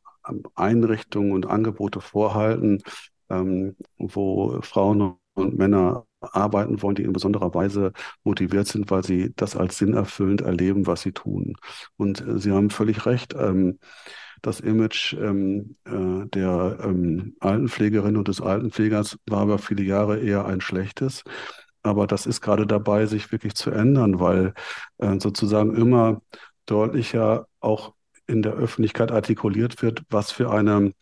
Einrichtungen 0.54 1.32
und 1.32 1.46
Angebote 1.46 2.00
vorhalten, 2.00 2.82
ähm, 3.30 3.76
wo 3.98 4.60
Frauen 4.62 5.16
und 5.34 5.58
Männer 5.58 6.06
arbeiten 6.20 6.80
wollen, 6.82 6.94
die 6.94 7.02
in 7.02 7.12
besonderer 7.12 7.54
Weise 7.54 7.92
motiviert 8.22 8.66
sind, 8.66 8.90
weil 8.90 9.04
sie 9.04 9.32
das 9.36 9.56
als 9.56 9.78
sinnerfüllend 9.78 10.40
erleben, 10.40 10.86
was 10.86 11.02
sie 11.02 11.12
tun. 11.12 11.56
Und 11.96 12.26
äh, 12.26 12.38
Sie 12.38 12.52
haben 12.52 12.70
völlig 12.70 13.06
recht. 13.06 13.34
Ähm, 13.38 13.78
das 14.42 14.60
Image 14.60 15.14
ähm, 15.14 15.76
äh, 15.84 16.26
der 16.28 16.78
ähm, 16.82 17.36
Altenpflegerin 17.40 18.16
und 18.16 18.28
des 18.28 18.40
Altenpflegers 18.40 19.18
war 19.26 19.40
aber 19.40 19.58
viele 19.58 19.82
Jahre 19.82 20.18
eher 20.20 20.46
ein 20.46 20.60
schlechtes. 20.60 21.24
Aber 21.82 22.06
das 22.06 22.26
ist 22.26 22.40
gerade 22.40 22.66
dabei, 22.66 23.06
sich 23.06 23.30
wirklich 23.32 23.54
zu 23.54 23.70
ändern, 23.70 24.20
weil 24.20 24.54
äh, 24.98 25.18
sozusagen 25.20 25.74
immer 25.76 26.22
deutlicher 26.66 27.46
auch 27.60 27.94
in 28.26 28.42
der 28.42 28.54
Öffentlichkeit 28.54 29.12
artikuliert 29.12 29.82
wird, 29.82 30.02
was 30.08 30.30
für 30.30 30.50
eine 30.50 30.92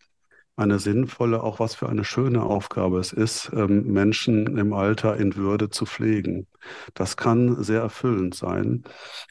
eine 0.55 0.79
sinnvolle, 0.79 1.41
auch 1.43 1.59
was 1.59 1.75
für 1.75 1.89
eine 1.89 2.03
schöne 2.03 2.43
Aufgabe 2.43 2.99
es 2.99 3.11
ist, 3.11 3.51
ähm, 3.53 3.91
Menschen 3.91 4.57
im 4.57 4.73
Alter 4.73 5.17
in 5.17 5.35
Würde 5.35 5.69
zu 5.69 5.85
pflegen. 5.85 6.47
Das 6.93 7.17
kann 7.17 7.63
sehr 7.63 7.81
erfüllend 7.81 8.35
sein. 8.35 8.83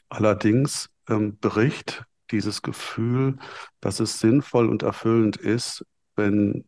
Allerdings 0.09 0.89
ähm, 1.09 1.37
bricht 1.37 2.03
dieses 2.31 2.61
Gefühl, 2.61 3.37
dass 3.79 3.99
es 3.99 4.19
sinnvoll 4.19 4.69
und 4.69 4.83
erfüllend 4.83 5.37
ist, 5.37 5.85
wenn 6.15 6.65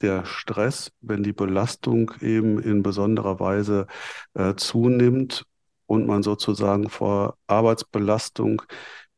der 0.00 0.24
Stress, 0.24 0.92
wenn 1.00 1.22
die 1.22 1.32
Belastung 1.32 2.12
eben 2.20 2.58
in 2.60 2.82
besonderer 2.82 3.40
Weise 3.40 3.86
äh, 4.34 4.54
zunimmt 4.54 5.44
und 5.86 6.06
man 6.06 6.22
sozusagen 6.22 6.88
vor 6.88 7.36
Arbeitsbelastung 7.46 8.62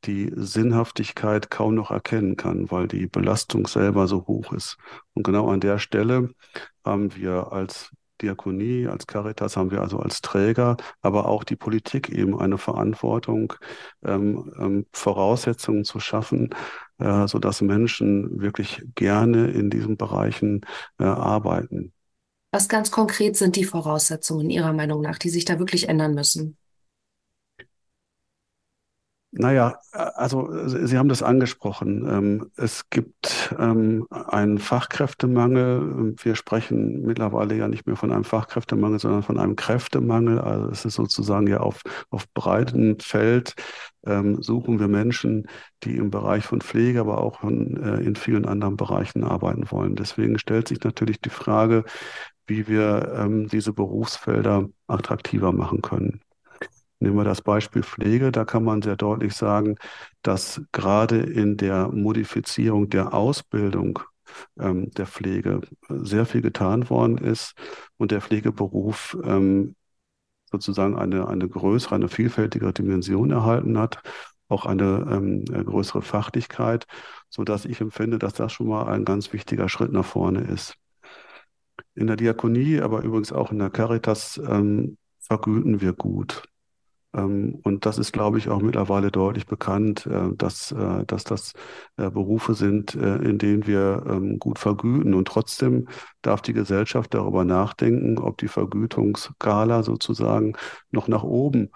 die 0.05 0.33
Sinnhaftigkeit 0.35 1.51
kaum 1.51 1.75
noch 1.75 1.91
erkennen 1.91 2.37
kann, 2.37 2.71
weil 2.71 2.89
die 2.89 3.07
Belastung 3.07 3.67
selber 3.67 4.07
so 4.07 4.27
hoch 4.27 4.53
ist. 4.53 4.77
Und 5.15 5.25
genau 5.25 5.49
an 5.49 5.61
der 5.61 5.79
Stelle 5.79 6.31
haben 6.85 7.15
wir 7.17 7.53
als 7.53 7.91
Diakonie, 8.21 8.87
als 8.87 9.07
Caritas 9.07 9.57
haben 9.57 9.71
wir 9.71 9.81
also 9.81 9.99
als 9.99 10.21
Träger, 10.21 10.77
aber 11.01 11.27
auch 11.27 11.45
die 11.45 11.57
Politik 11.57 12.11
eben 12.11 12.39
eine 12.39 12.59
Verantwortung, 12.59 13.55
ähm, 14.05 14.53
ähm, 14.59 14.87
Voraussetzungen 14.93 15.85
zu 15.85 16.01
schaffen, 16.01 16.51
äh, 16.99 17.27
sodass 17.27 17.61
Menschen 17.63 18.41
wirklich 18.41 18.83
gerne 18.95 19.51
in 19.51 19.71
diesen 19.71 19.97
Bereichen 19.97 20.61
äh, 20.99 21.05
arbeiten. 21.05 21.93
Was 22.53 22.69
ganz 22.69 22.91
konkret 22.91 23.37
sind 23.37 23.57
die 23.57 23.65
Voraussetzungen 23.65 24.51
Ihrer 24.51 24.73
Meinung 24.73 25.01
nach, 25.01 25.19
die 25.19 25.31
sich 25.31 25.45
da 25.45 25.59
wirklich 25.59 25.89
ändern 25.89 26.15
müssen? 26.15 26.57
Naja, 29.33 29.79
also 29.93 30.49
Sie 30.67 30.99
haben 30.99 31.09
das 31.09 31.23
angesprochen. 31.23 32.05
Ähm, 32.09 32.51
es 32.57 32.91
gibt 32.91 33.55
ähm, 33.57 34.09
einen 34.11 34.59
Fachkräftemangel. 34.59 36.15
Wir 36.21 36.35
sprechen 36.35 37.03
mittlerweile 37.03 37.55
ja 37.55 37.69
nicht 37.69 37.87
mehr 37.87 37.95
von 37.95 38.11
einem 38.11 38.25
Fachkräftemangel, 38.25 38.99
sondern 38.99 39.23
von 39.23 39.39
einem 39.39 39.55
Kräftemangel. 39.55 40.41
Also 40.41 40.69
es 40.71 40.85
ist 40.85 40.95
sozusagen 40.95 41.47
ja 41.47 41.59
auf, 41.61 41.83
auf 42.11 42.29
breitem 42.35 42.99
Feld 42.99 43.55
ähm, 44.05 44.43
suchen 44.43 44.81
wir 44.81 44.89
Menschen, 44.89 45.47
die 45.85 45.97
im 45.97 46.11
Bereich 46.11 46.45
von 46.45 46.61
Pflege, 46.61 46.99
aber 46.99 47.19
auch 47.19 47.39
von, 47.39 47.77
äh, 47.77 48.01
in 48.01 48.17
vielen 48.17 48.47
anderen 48.47 48.77
Bereichen 48.77 49.23
arbeiten 49.23 49.71
wollen. 49.71 49.95
Deswegen 49.95 50.39
stellt 50.41 50.67
sich 50.67 50.83
natürlich 50.83 51.21
die 51.21 51.31
Frage, 51.31 51.85
wie 52.49 52.67
wir 52.67 53.47
diese 53.53 53.73
Berufsfelder 53.73 54.69
attraktiver 54.89 55.53
machen 55.53 55.83
können. 55.83 56.21
Nehmen 57.01 57.17
wir 57.17 57.25
das 57.25 57.41
Beispiel 57.41 57.83
Pflege, 57.83 58.31
da 58.31 58.45
kann 58.45 58.63
man 58.63 58.83
sehr 58.83 58.97
deutlich 58.97 59.35
sagen, 59.35 59.77
dass 60.23 60.61
gerade 60.71 61.19
in 61.19 61.57
der 61.57 61.89
Modifizierung 61.89 62.91
der 62.91 63.15
Ausbildung 63.15 64.01
ähm, 64.59 64.91
der 64.91 65.07
Pflege 65.07 65.63
sehr 65.89 66.27
viel 66.27 66.43
getan 66.43 66.91
worden 66.91 67.19
ist 67.19 67.55
und 67.97 68.11
der 68.11 68.21
Pflegeberuf 68.21 69.17
ähm, 69.25 69.77
sozusagen 70.51 70.99
eine, 70.99 71.29
eine 71.29 71.49
größere, 71.49 71.95
eine 71.95 72.09
vielfältigere 72.09 72.73
Dimension 72.73 73.31
erhalten 73.31 73.79
hat, 73.79 74.03
auch 74.49 74.67
eine 74.67 75.07
ähm, 75.11 75.45
größere 75.47 76.03
Fachlichkeit, 76.03 76.87
so 77.29 77.45
dass 77.45 77.65
ich 77.65 77.81
empfinde, 77.81 78.19
dass 78.19 78.35
das 78.35 78.53
schon 78.53 78.69
mal 78.69 78.89
ein 78.89 79.05
ganz 79.05 79.33
wichtiger 79.33 79.69
Schritt 79.69 79.93
nach 79.93 80.05
vorne 80.05 80.41
ist. 80.41 80.75
In 81.95 82.09
der 82.09 82.17
Diakonie, 82.17 82.81
aber 82.81 83.03
übrigens 83.03 83.33
auch 83.33 83.53
in 83.53 83.59
der 83.59 83.71
Caritas 83.71 84.41
ähm, 84.45 84.99
vergüten 85.19 85.81
wir 85.81 85.93
gut. 85.93 86.50
Ähm, 87.13 87.61
und 87.65 87.87
das 87.87 87.99
ist, 87.99 88.13
glaube 88.13 88.39
ich, 88.39 88.49
auch 88.49 88.61
mittlerweile 88.61 89.11
deutlich 89.11 89.47
bekannt, 89.47 90.07
äh, 90.07 90.35
dass, 90.37 90.73
äh, 90.73 91.05
dass 91.07 91.25
das 91.25 91.53
äh, 91.97 92.11
Berufe 92.11 92.55
sind, 92.55 92.95
in 92.95 93.39
denen 93.39 93.67
wir 93.67 94.05
ähm, 94.07 94.39
gut 94.39 94.59
vergüten. 94.59 95.15
Und 95.15 95.27
trotzdem 95.27 95.89
darf 96.23 96.43
die 96.43 96.53
Gesellschaft 96.53 97.15
darüber 97.15 97.45
nachdenken, 97.45 98.19
ob 98.19 98.39
die 98.39 98.49
Vergütungsskala 98.49 99.83
sozusagen 99.83 100.55
noch 100.91 101.09
nach 101.09 101.23
oben 101.23 101.71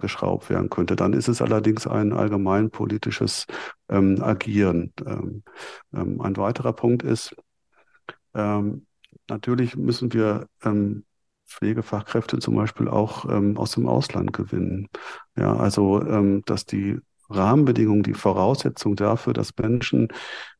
geschraubt 0.00 0.50
werden 0.50 0.70
könnte. 0.70 0.96
Dann 0.96 1.12
ist 1.12 1.28
es 1.28 1.40
allerdings 1.40 1.86
ein 1.86 2.12
allgemeinpolitisches 2.12 3.46
ähm, 3.88 4.20
Agieren. 4.20 4.92
ein 5.92 6.36
weiterer 6.36 6.72
Punkt 6.72 7.04
ist, 7.04 7.36
natürlich 8.34 9.76
müssen 9.76 10.12
wir 10.12 10.48
Pflegefachkräfte 11.48 12.38
zum 12.38 12.54
Beispiel 12.56 12.88
auch 12.88 13.24
ähm, 13.28 13.56
aus 13.56 13.72
dem 13.72 13.88
Ausland 13.88 14.32
gewinnen. 14.32 14.88
Ja, 15.36 15.56
also 15.56 16.02
ähm, 16.02 16.42
dass 16.46 16.66
die 16.66 16.98
Rahmenbedingungen, 17.30 18.02
die 18.02 18.14
Voraussetzung 18.14 18.96
dafür, 18.96 19.32
dass 19.32 19.56
Menschen, 19.58 20.08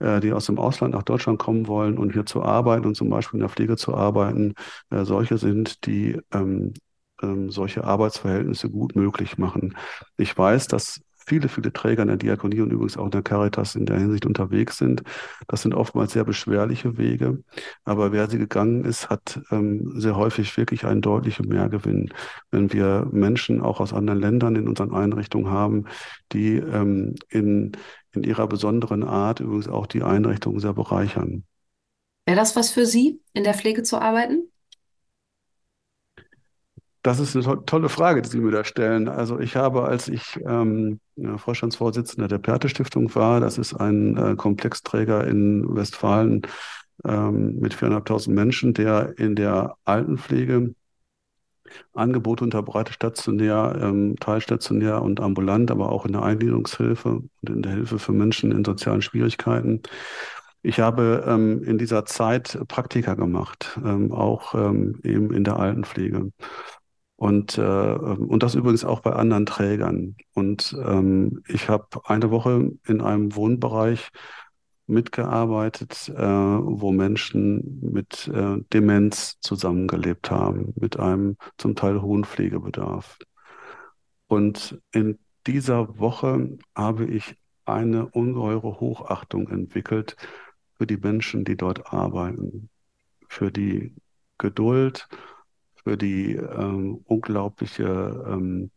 äh, 0.01 0.21
die 0.21 0.33
aus 0.33 0.47
dem 0.47 0.59
Ausland 0.59 0.95
nach 0.95 1.03
Deutschland 1.03 1.39
kommen 1.39 1.67
wollen 1.67 1.99
und 1.99 2.13
hier 2.13 2.27
zu 2.27 2.43
arbeiten 2.43 2.87
und 2.87 2.95
zum 2.95 3.09
Beispiel 3.09 3.39
in 3.39 3.43
der 3.43 3.49
Pflege 3.49 3.77
zu 3.77 3.95
arbeiten, 3.95 4.55
äh, 4.91 5.05
solche 5.05 5.39
sind, 5.39 5.87
die 5.87 6.21
ähm, 6.33 6.75
ähm, 7.23 7.51
solche 7.51 7.85
Arbeitsverhältnisse 7.85 8.71
gut 8.71 8.97
möglich 8.97 9.39
machen. 9.39 9.77
Ich 10.17 10.37
weiß, 10.37 10.69
dass 10.69 11.01
viele, 11.29 11.49
viele 11.49 11.73
Träger 11.73 12.03
in 12.03 12.09
der 12.09 12.17
Diakonie 12.17 12.61
und 12.61 12.73
übrigens 12.73 12.97
auch 12.97 13.05
in 13.05 13.11
der 13.11 13.23
Caritas 13.23 13.75
in 13.75 13.87
der 13.87 13.99
Hinsicht 13.99 14.27
unterwegs 14.27 14.79
sind. 14.79 15.03
Das 15.47 15.63
sind 15.63 15.75
oftmals 15.75 16.13
sehr 16.13 16.25
beschwerliche 16.25 16.97
Wege. 16.97 17.45
Aber 17.85 18.13
wer 18.13 18.29
sie 18.29 18.39
gegangen 18.39 18.85
ist, 18.85 19.11
hat 19.11 19.41
ähm, 19.51 19.93
sehr 20.01 20.17
häufig 20.17 20.57
wirklich 20.57 20.85
einen 20.85 21.03
deutlichen 21.03 21.47
Mehrgewinn, 21.49 22.13
wenn 22.51 22.73
wir 22.73 23.07
Menschen 23.13 23.61
auch 23.61 23.81
aus 23.81 23.93
anderen 23.93 24.21
Ländern 24.21 24.57
in 24.57 24.67
unseren 24.67 24.95
Einrichtungen 24.95 25.51
haben, 25.51 25.85
die 26.33 26.57
ähm, 26.57 27.15
in, 27.29 27.73
in 28.13 28.25
ihrer 28.25 28.49
besonderen 28.49 29.05
Art 29.05 29.41
übrigens 29.41 29.69
auch 29.69 29.87
die 29.87 30.03
Einrichtungen 30.03 30.61
sehr 30.61 30.73
bereichern. 30.73 31.45
Wäre 32.27 32.39
das 32.39 32.57
was 32.57 32.71
für 32.71 32.87
Sie, 32.87 33.21
in 33.33 33.45
der 33.45 33.55
Pflege 33.55 33.83
zu 33.83 34.01
arbeiten? 34.01 34.51
Das 37.09 37.21
ist 37.21 37.35
eine 37.35 37.43
to 37.43 37.57
tolle 37.57 37.89
Frage, 37.89 38.21
die 38.21 38.29
Sie 38.29 38.39
mir 38.39 38.51
da 38.51 38.65
stellen. 38.65 39.09
Also 39.09 39.41
ich 39.41 39.57
habe, 39.57 39.85
als 39.85 40.09
ich 40.09 40.39
ähm, 40.45 41.01
Vorstandsvorsitzender 41.39 42.29
der 42.29 42.37
Perthe 42.37 42.69
Stiftung 42.69 43.15
war, 43.15 43.41
das 43.41 43.57
ist 43.57 43.73
ein 43.73 44.19
äh, 44.19 44.37
Komplexträger 44.37 45.27
in 45.27 45.75
Westfalen 45.75 46.43
ähm, 47.07 47.61
mit 47.61 47.75
400.000 47.75 48.33
Menschen, 48.33 48.75
der 48.75 49.19
in 49.19 49.37
der 49.37 49.77
Altenpflege 49.87 50.75
Angebote 51.95 52.45
unterbreitet, 52.45 52.97
stationär, 52.97 53.79
ähm, 53.81 54.17
teilstationär 54.21 55.01
und 55.01 55.21
ambulant, 55.21 55.71
aber 55.71 55.91
auch 55.91 56.05
in 56.05 56.13
der 56.13 56.25
Eingliederungshilfe 56.25 57.09
und 57.09 57.31
in 57.49 57.63
der 57.63 57.73
Hilfe 57.73 57.99
für 57.99 58.13
Menschen 58.13 58.53
in 58.53 58.67
sozialen 58.67 59.01
Schwierigkeiten. 59.01 59.81
Ich 60.61 60.81
habe 60.81 61.25
ähm, 61.27 61.63
in 61.63 61.79
dieser 61.79 62.05
Zeit 62.05 62.59
Praktika 62.69 63.15
gemacht, 63.15 63.79
ähm, 63.83 64.13
auch 64.13 64.55
ähm, 64.55 65.01
eben 65.05 65.33
in 65.33 65.45
der 65.45 65.59
Altenpflege. 65.59 66.33
Und, 67.19 67.59
äh, 67.59 67.63
und 67.63 68.45
das 68.45 68.55
übrigens 68.55 68.85
auch 68.85 69.01
bei 69.01 69.13
anderen 69.13 69.45
Trägern. 69.45 70.15
Und 70.35 70.77
ähm, 70.87 71.43
ich 71.49 71.69
habe 71.69 71.87
eine 72.05 72.31
Woche 72.31 72.71
in 72.87 73.01
einem 73.01 73.35
Wohnbereich 73.35 74.11
mitgearbeitet, 74.87 76.13
äh, 76.17 76.23
wo 76.23 76.93
Menschen 76.93 77.81
mit 77.93 78.31
äh, 78.33 78.59
Demenz 78.73 79.41
zusammengelebt 79.41 80.31
haben, 80.31 80.73
mit 80.77 80.97
einem 81.01 81.37
zum 81.57 81.75
Teil 81.75 82.01
hohen 82.03 82.25
Pflegebedarf. 82.25 83.19
Und 84.29 84.81
in 84.93 85.19
dieser 85.45 85.99
Woche 85.99 86.57
habe 86.77 87.05
ich 87.05 87.35
eine 87.65 88.07
ungeheure 88.07 88.79
Hochachtung 88.79 89.49
entwickelt 89.49 90.17
für 90.75 90.87
die 90.87 90.97
Menschen, 90.97 91.45
die 91.45 91.57
dort 91.57 91.93
arbeiten, 91.93 92.71
für 93.29 93.51
die 93.51 93.97
Geduld, 94.39 95.09
für 95.89 95.97
die 95.97 96.35
ähm, 96.35 97.01
unglaubliche 97.07 98.23
ähm, 98.29 98.71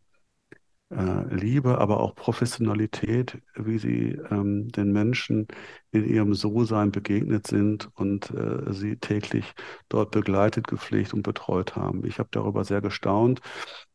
äh, 0.90 1.34
Liebe, 1.34 1.76
aber 1.76 2.00
auch 2.00 2.14
Professionalität, 2.14 3.36
wie 3.54 3.78
sie 3.78 4.18
ähm, 4.30 4.68
den 4.72 4.92
Menschen 4.92 5.46
in 5.90 6.08
ihrem 6.08 6.32
So-Sein 6.32 6.90
begegnet 6.90 7.46
sind 7.46 7.90
und 7.96 8.30
äh, 8.30 8.72
sie 8.72 8.96
täglich 8.96 9.52
dort 9.90 10.10
begleitet, 10.10 10.68
gepflegt 10.68 11.12
und 11.12 11.22
betreut 11.22 11.76
haben. 11.76 12.02
Ich 12.06 12.18
habe 12.18 12.30
darüber 12.32 12.64
sehr 12.64 12.80
gestaunt 12.80 13.42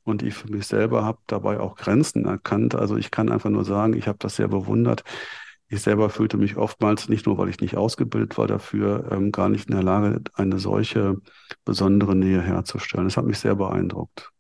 und 0.04 0.22
ich 0.22 0.36
für 0.36 0.52
mich 0.52 0.68
selber 0.68 1.04
habe 1.04 1.18
dabei 1.26 1.60
auch 1.60 1.76
Grenzen 1.76 2.26
erkannt. 2.26 2.76
Also 2.76 2.98
ich 2.98 3.10
kann 3.10 3.32
einfach 3.32 3.50
nur 3.50 3.66
sagen, 3.66 3.96
ich 3.96 4.08
habe 4.08 4.20
das 4.20 4.36
sehr 4.36 4.48
bewundert, 4.48 5.04
ich 5.70 5.82
selber 5.82 6.10
fühlte 6.10 6.38
mich 6.38 6.58
oftmals, 6.58 7.10
nicht 7.10 7.26
nur 7.26 7.38
weil 7.38 7.50
ich 7.50 7.60
nicht 7.60 7.78
ausgebildet 7.78 8.38
war 8.38 8.48
dafür, 8.48 9.10
ähm, 9.12 9.32
gar 9.32 9.50
nicht 9.50 9.70
in 9.70 9.76
der 9.76 9.84
Lage, 9.84 10.22
eine 10.34 10.60
solche 10.60 11.18
besondere 11.66 12.16
Nähe 12.16 12.42
herzustellen. 12.42 13.06
Das 13.06 13.18
hat 13.18 13.26
mich 13.26 13.40
sehr 13.40 13.56
beeindruckt. 13.56 14.32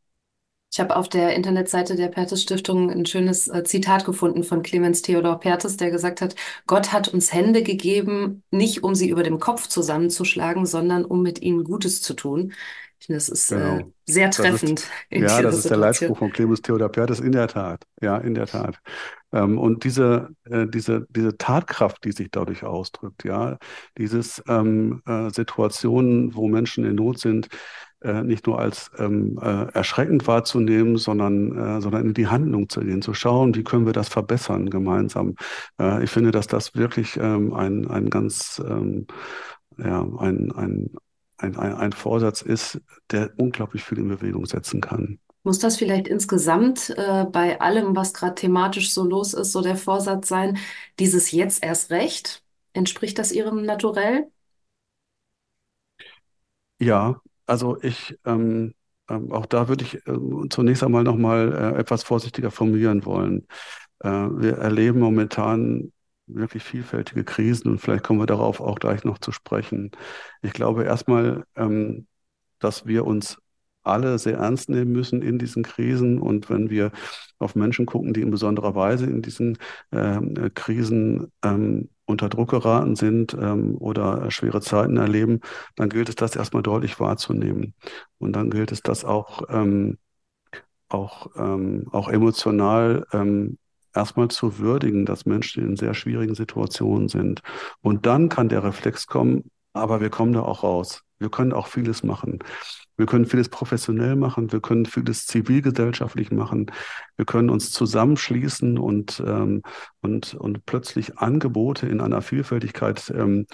Ich 0.71 0.79
habe 0.81 0.95
auf 0.95 1.09
der 1.09 1.33
Internetseite 1.35 1.95
der 1.95 2.09
Perthes 2.09 2.43
Stiftung 2.43 2.91
ein 2.91 3.05
schönes 3.05 3.47
äh, 3.47 3.63
Zitat 3.63 4.05
gefunden 4.05 4.43
von 4.43 4.61
Clemens 4.61 5.01
Theodor 5.01 5.39
Perthes, 5.39 5.77
der 5.77 5.91
gesagt 5.91 6.21
hat, 6.21 6.35
Gott 6.67 6.91
hat 6.91 7.07
uns 7.07 7.33
Hände 7.33 7.63
gegeben, 7.63 8.43
nicht 8.51 8.83
um 8.83 8.93
sie 8.93 9.09
über 9.09 9.23
dem 9.23 9.39
Kopf 9.39 9.67
zusammenzuschlagen, 9.67 10.65
sondern 10.65 11.05
um 11.05 11.23
mit 11.23 11.41
ihnen 11.41 11.63
Gutes 11.63 12.01
zu 12.01 12.13
tun. 12.13 12.53
Ich 12.99 13.05
finde, 13.05 13.17
das 13.17 13.29
ist 13.29 13.51
äh, 13.51 13.55
genau. 13.55 13.77
äh, 13.77 13.85
sehr 14.05 14.31
treffend. 14.31 14.79
Ist, 15.09 15.21
ja, 15.21 15.41
das 15.41 15.55
ist 15.55 15.63
Situation. 15.63 15.69
der 15.69 15.77
Leitspruch 15.77 16.17
von 16.17 16.31
Clemens 16.31 16.61
Theodor 16.61 16.89
Perthes, 16.89 17.19
in 17.19 17.31
der 17.31 17.47
Tat. 17.47 17.83
Ja, 18.01 18.17
in 18.17 18.33
der 18.33 18.47
Tat. 18.47 18.79
Ähm, 19.31 19.57
und 19.57 19.83
diese, 19.83 20.29
äh, 20.45 20.65
diese, 20.67 21.05
diese 21.09 21.37
Tatkraft, 21.37 22.03
die 22.05 22.11
sich 22.11 22.29
dadurch 22.31 22.63
ausdrückt, 22.63 23.23
ja, 23.23 23.57
dieses 23.97 24.41
ähm, 24.47 25.01
äh, 25.05 25.29
Situationen, 25.29 26.33
wo 26.35 26.47
Menschen 26.47 26.85
in 26.85 26.95
Not 26.95 27.19
sind, 27.19 27.49
äh, 28.01 28.23
nicht 28.23 28.47
nur 28.47 28.59
als 28.59 28.91
ähm, 28.97 29.39
äh, 29.41 29.71
erschreckend 29.73 30.27
wahrzunehmen, 30.27 30.97
sondern, 30.97 31.57
äh, 31.57 31.81
sondern 31.81 32.05
in 32.05 32.13
die 32.13 32.27
Handlung 32.27 32.69
zu 32.69 32.81
gehen, 32.81 33.01
zu 33.01 33.13
schauen, 33.13 33.55
wie 33.55 33.63
können 33.63 33.85
wir 33.85 33.93
das 33.93 34.07
verbessern 34.07 34.69
gemeinsam. 34.69 35.35
Äh, 35.79 36.03
ich 36.03 36.11
finde, 36.11 36.31
dass 36.31 36.47
das 36.47 36.75
wirklich 36.75 37.17
ähm, 37.17 37.53
ein, 37.53 37.87
ein 37.87 38.09
ganz, 38.09 38.61
ähm, 38.65 39.07
ja, 39.77 40.01
ein, 40.19 40.51
ein, 40.51 40.91
ein, 41.37 41.57
ein, 41.57 41.73
ein 41.75 41.91
Vorsatz 41.93 42.41
ist, 42.41 42.81
der 43.11 43.31
unglaublich 43.37 43.83
viel 43.83 43.99
in 43.99 44.07
Bewegung 44.07 44.45
setzen 44.45 44.81
kann. 44.81 45.19
Muss 45.43 45.59
das 45.59 45.77
vielleicht 45.77 46.07
insgesamt 46.07 46.89
äh, 46.97 47.25
bei 47.25 47.61
allem, 47.61 47.95
was 47.95 48.13
gerade 48.13 48.35
thematisch 48.35 48.93
so 48.93 49.05
los 49.05 49.33
ist, 49.33 49.53
so 49.53 49.61
der 49.61 49.77
Vorsatz 49.77 50.27
sein, 50.27 50.57
dieses 50.99 51.31
jetzt 51.31 51.63
erst 51.63 51.89
recht? 51.89 52.43
Entspricht 52.73 53.17
das 53.17 53.31
Ihrem 53.31 53.63
Naturell? 53.63 54.27
Ja, 56.79 57.21
also 57.45 57.81
ich, 57.81 58.17
ähm, 58.25 58.73
ähm, 59.09 59.31
auch 59.31 59.45
da 59.45 59.67
würde 59.67 59.83
ich 59.83 59.95
äh, 60.07 60.49
zunächst 60.49 60.83
einmal 60.83 61.03
nochmal 61.03 61.73
äh, 61.75 61.79
etwas 61.79 62.03
vorsichtiger 62.03 62.51
formulieren 62.51 63.05
wollen. 63.05 63.47
Äh, 63.99 64.09
wir 64.09 64.57
erleben 64.57 64.99
momentan 64.99 65.91
wirklich 66.27 66.63
vielfältige 66.63 67.23
Krisen 67.23 67.71
und 67.71 67.79
vielleicht 67.79 68.03
kommen 68.03 68.19
wir 68.19 68.25
darauf 68.27 68.61
auch 68.61 68.79
gleich 68.79 69.03
noch 69.03 69.17
zu 69.17 69.31
sprechen. 69.31 69.91
Ich 70.41 70.53
glaube 70.53 70.83
erstmal, 70.83 71.45
ähm, 71.55 72.07
dass 72.59 72.85
wir 72.85 73.05
uns 73.05 73.37
alle 73.87 74.19
sehr 74.19 74.37
ernst 74.37 74.69
nehmen 74.69 74.91
müssen 74.91 75.21
in 75.21 75.39
diesen 75.39 75.63
Krisen. 75.63 76.19
Und 76.19 76.49
wenn 76.49 76.69
wir 76.69 76.91
auf 77.39 77.55
Menschen 77.55 77.85
gucken, 77.85 78.13
die 78.13 78.21
in 78.21 78.31
besonderer 78.31 78.75
Weise 78.75 79.05
in 79.05 79.21
diesen 79.21 79.57
ähm, 79.91 80.51
Krisen 80.53 81.31
ähm, 81.43 81.89
unter 82.05 82.29
Druck 82.29 82.51
geraten 82.51 82.95
sind 82.95 83.33
ähm, 83.39 83.77
oder 83.77 84.29
schwere 84.31 84.61
Zeiten 84.61 84.97
erleben, 84.97 85.41
dann 85.75 85.89
gilt 85.89 86.09
es, 86.09 86.15
das 86.15 86.35
erstmal 86.35 86.63
deutlich 86.63 86.99
wahrzunehmen. 86.99 87.73
Und 88.17 88.33
dann 88.35 88.49
gilt 88.49 88.71
es, 88.71 88.81
das 88.81 89.05
auch, 89.05 89.43
ähm, 89.49 89.97
auch, 90.89 91.27
ähm, 91.37 91.87
auch 91.91 92.09
emotional 92.09 93.05
ähm, 93.13 93.57
erstmal 93.97 94.29
zu 94.29 94.59
würdigen, 94.59 95.05
dass 95.05 95.25
Menschen 95.25 95.63
in 95.63 95.75
sehr 95.75 95.93
schwierigen 95.93 96.35
Situationen 96.35 97.09
sind. 97.09 97.41
Und 97.81 98.05
dann 98.05 98.29
kann 98.29 98.49
der 98.49 98.63
Reflex 98.63 99.07
kommen, 99.07 99.49
aber 99.73 100.01
wir 100.01 100.09
kommen 100.09 100.33
da 100.33 100.41
auch 100.41 100.63
raus. 100.63 101.03
Wir 101.19 101.29
können 101.29 101.51
auch 101.51 101.67
vieles 101.67 102.03
machen. 102.03 102.39
Wir 102.97 103.05
können 103.05 103.27
vieles 103.27 103.49
professionell 103.49 104.15
machen, 104.15 104.51
wir 104.51 104.59
können 104.59 104.87
vieles 104.87 105.27
zivilgesellschaftlich 105.27 106.31
machen, 106.31 106.71
wir 107.15 107.25
können 107.25 107.51
uns 107.51 107.71
zusammenschließen 107.71 108.79
und, 108.79 109.21
ähm, 109.25 109.61
und, 110.07 110.33
und 110.33 110.65
plötzlich 110.65 111.19
Angebote 111.19 111.85
in 111.87 111.99
einer 111.99 112.21
Vielfältigkeit 112.21 113.13
ähm, 113.15 113.45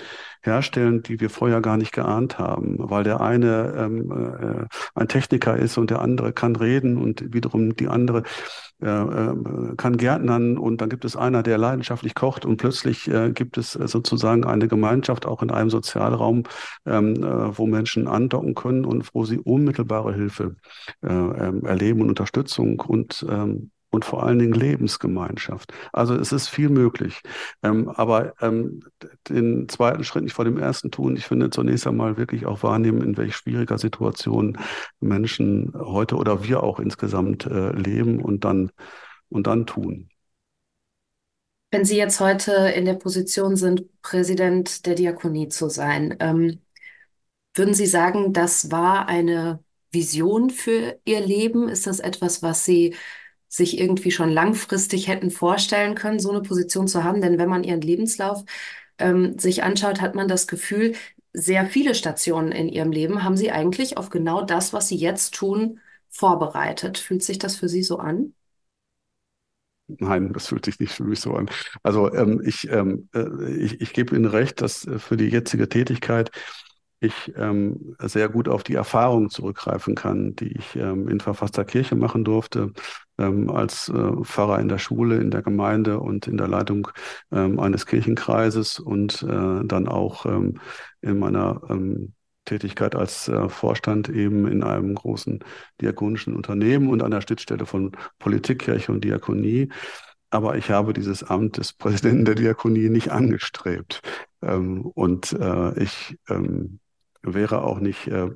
herstellen, 0.44 1.02
die 1.02 1.20
wir 1.20 1.30
vorher 1.32 1.62
gar 1.62 1.78
nicht 1.78 1.92
geahnt 1.94 2.38
haben, 2.38 2.76
weil 2.78 3.04
der 3.04 3.22
eine 3.22 3.74
ähm, 3.76 4.12
äh, 4.12 4.66
ein 4.94 5.08
Techniker 5.08 5.58
ist 5.58 5.78
und 5.78 5.90
der 5.90 6.02
andere 6.02 6.32
kann 6.32 6.56
reden 6.56 6.98
und 6.98 7.34
wiederum 7.34 7.76
die 7.76 7.88
andere 7.88 8.24
äh, 8.82 8.88
äh, 8.88 9.76
kann 9.78 9.98
Gärtnern 9.98 10.58
und 10.58 10.82
dann 10.82 10.90
gibt 10.90 11.06
es 11.06 11.16
einer, 11.16 11.42
der 11.42 11.58
leidenschaftlich 11.58 12.14
kocht 12.14 12.46
und 12.46 12.58
plötzlich 12.58 13.08
äh, 13.08 13.32
gibt 13.32 13.58
es 13.58 13.76
äh, 13.76 13.88
sozusagen 13.88 14.46
eine 14.46 14.68
Gemeinschaft 14.68 15.26
auch 15.26 15.42
in 15.42 15.52
einem 15.52 15.72
Sozialraum, 15.72 16.44
ähm, 16.86 17.16
äh, 17.16 17.58
wo 17.58 17.66
Menschen 17.66 18.08
andocken 18.08 18.54
können 18.54 18.86
und 18.86 19.10
wo 19.14 19.26
sie 19.26 19.40
unmittelbare 19.40 20.14
Hilfe 20.14 20.56
äh, 21.02 21.08
ähm, 21.08 21.66
erleben 21.66 22.02
und 22.02 22.10
Unterstützung 22.10 22.80
und 22.80 23.26
ähm, 23.30 23.72
und 23.94 24.06
vor 24.06 24.24
allen 24.24 24.40
Dingen 24.40 24.54
Lebensgemeinschaft. 24.54 25.72
Also 25.94 26.16
es 26.16 26.32
ist 26.32 26.48
viel 26.48 26.70
möglich. 26.70 27.22
Ähm, 27.62 27.90
aber 27.90 28.34
ähm, 28.42 28.80
den 29.30 29.70
zweiten 29.70 30.04
Schritt 30.04 30.24
nicht 30.24 30.34
vor 30.34 30.46
dem 30.46 30.58
ersten 30.58 30.90
tun. 30.90 31.16
Ich 31.16 31.28
finde 31.28 31.52
zunächst 31.52 31.86
einmal 31.86 32.18
wirklich 32.18 32.48
auch 32.48 32.64
wahrnehmen, 32.64 33.04
in 33.04 33.18
welch 33.18 33.36
schwieriger 33.36 33.78
Situation 33.78 34.58
Menschen 35.00 35.74
heute 35.76 36.16
oder 36.16 36.44
wir 36.44 36.64
auch 36.64 36.80
insgesamt 36.80 37.46
äh, 37.46 37.72
leben 37.74 38.20
und 38.20 38.44
dann, 38.46 38.72
und 39.30 39.46
dann 39.46 39.68
tun. 39.68 40.10
Wenn 41.70 41.86
Sie 41.86 41.98
jetzt 41.98 42.20
heute 42.20 42.52
in 42.52 42.86
der 42.86 42.96
Position 42.96 43.56
sind, 43.56 43.84
Präsident 44.02 44.88
der 44.88 44.96
Diakonie 44.96 45.50
zu 45.50 45.70
sein, 45.70 46.16
ähm, 46.20 46.62
würden 47.54 47.76
Sie 47.76 47.86
sagen, 47.86 48.34
das 48.34 48.72
war 48.72 49.08
eine 49.08 49.64
Vision 49.92 50.50
für 50.50 51.00
Ihr 51.06 51.20
Leben? 51.22 51.70
Ist 51.70 51.86
das 51.86 52.00
etwas, 52.00 52.42
was 52.42 52.66
Sie 52.66 52.96
sich 53.56 53.80
irgendwie 53.80 54.12
schon 54.12 54.30
langfristig 54.32 55.08
hätten 55.08 55.30
vorstellen 55.32 55.96
können, 55.96 56.20
so 56.20 56.32
eine 56.32 56.42
Position 56.42 56.88
zu 56.88 57.04
haben. 57.04 57.22
Denn 57.22 57.38
wenn 57.38 57.50
man 57.50 57.64
ihren 57.64 57.82
Lebenslauf 57.82 58.44
ähm, 58.98 59.38
sich 59.40 59.64
anschaut, 59.64 60.02
hat 60.02 60.16
man 60.16 60.28
das 60.28 60.48
Gefühl, 60.48 60.96
sehr 61.34 61.66
viele 61.68 61.96
Stationen 61.96 62.52
in 62.52 62.70
ihrem 62.70 62.92
Leben 62.92 63.24
haben 63.24 63.38
sie 63.38 63.52
eigentlich 63.52 63.98
auf 63.98 64.10
genau 64.10 64.44
das, 64.44 64.74
was 64.74 64.88
sie 64.88 64.98
jetzt 64.98 65.34
tun, 65.36 65.80
vorbereitet. 66.10 66.98
Fühlt 66.98 67.24
sich 67.24 67.40
das 67.40 67.56
für 67.56 67.68
Sie 67.70 67.84
so 67.84 67.98
an? 68.00 68.34
Nein, 69.88 70.32
das 70.34 70.48
fühlt 70.48 70.66
sich 70.66 70.80
nicht 70.80 70.94
für 70.94 71.04
mich 71.04 71.20
so 71.20 71.34
an. 71.36 71.50
Also 71.84 72.12
ähm, 72.14 72.42
ich, 72.46 72.70
ähm, 72.70 73.10
äh, 73.14 73.52
ich, 73.58 73.82
ich 73.82 73.94
gebe 73.94 74.16
Ihnen 74.16 74.26
recht, 74.26 74.62
dass 74.62 74.86
äh, 74.88 74.98
für 74.98 75.18
die 75.18 75.26
jetzige 75.28 75.68
Tätigkeit 75.70 76.32
ich 77.02 77.34
ähm, 77.36 77.96
sehr 78.02 78.30
gut 78.30 78.48
auf 78.48 78.64
die 78.64 78.76
Erfahrungen 78.76 79.30
zurückgreifen 79.30 79.94
kann, 79.96 80.36
die 80.38 80.54
ich 80.58 80.76
ähm, 80.78 81.10
in 81.10 81.20
verfasster 81.20 81.66
Kirche 81.66 81.96
machen 81.96 82.24
durfte, 82.24 82.72
ähm, 83.18 83.50
als 83.50 83.90
äh, 83.90 84.24
Pfarrer 84.24 84.60
in 84.60 84.70
der 84.70 84.78
Schule, 84.80 85.18
in 85.18 85.32
der 85.32 85.42
Gemeinde 85.42 86.00
und 86.00 86.28
in 86.28 86.38
der 86.38 86.48
Leitung 86.48 86.88
ähm, 87.32 87.60
eines 87.60 87.86
Kirchenkreises 87.86 88.80
und 88.80 89.24
äh, 89.24 89.66
dann 89.66 89.88
auch 89.88 90.26
ähm, 90.26 90.60
in 91.02 91.20
meiner 91.20 91.62
ähm, 91.70 92.14
Tätigkeit 92.46 92.96
als 92.96 93.28
äh, 93.28 93.50
Vorstand 93.50 94.10
eben 94.10 94.48
in 94.48 94.64
einem 94.64 94.96
großen 94.96 95.44
diakonischen 95.80 96.36
Unternehmen 96.36 96.90
und 96.90 97.02
an 97.04 97.12
der 97.12 97.22
Schnittstelle 97.22 97.66
von 97.66 97.92
Politik, 98.20 98.60
Kirche 98.60 98.92
und 98.92 99.04
Diakonie. 99.04 99.70
Aber 100.30 100.58
ich 100.58 100.72
habe 100.72 100.94
dieses 100.94 101.24
Amt 101.24 101.58
des 101.58 101.74
Präsidenten 101.74 102.26
der 102.26 102.36
Diakonie 102.36 102.90
nicht 102.90 103.12
angestrebt. 103.12 104.02
Ähm, 104.42 104.82
und 104.82 105.32
äh, 105.34 105.82
ich 105.82 106.18
ähm, 106.28 106.80
wäre 107.22 107.62
auch 107.62 107.80
nicht 107.80 108.08
äh, 108.08 108.32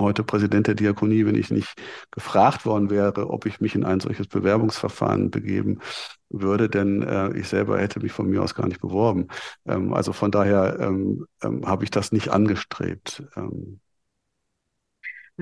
heute 0.00 0.24
Präsident 0.24 0.66
der 0.66 0.74
Diakonie, 0.74 1.26
wenn 1.26 1.34
ich 1.34 1.50
nicht 1.50 1.74
gefragt 2.10 2.66
worden 2.66 2.90
wäre, 2.90 3.30
ob 3.30 3.46
ich 3.46 3.60
mich 3.60 3.74
in 3.74 3.84
ein 3.84 4.00
solches 4.00 4.26
Bewerbungsverfahren 4.26 5.30
begeben 5.30 5.80
würde, 6.28 6.68
denn 6.68 7.02
äh, 7.02 7.36
ich 7.36 7.48
selber 7.48 7.78
hätte 7.78 8.00
mich 8.00 8.12
von 8.12 8.28
mir 8.28 8.42
aus 8.42 8.54
gar 8.54 8.66
nicht 8.66 8.80
beworben. 8.80 9.28
Ähm, 9.66 9.92
also 9.92 10.12
von 10.12 10.30
daher 10.30 10.78
ähm, 10.80 11.26
ähm, 11.42 11.66
habe 11.66 11.84
ich 11.84 11.90
das 11.90 12.12
nicht 12.12 12.30
angestrebt. 12.30 13.24
Ähm, 13.36 13.80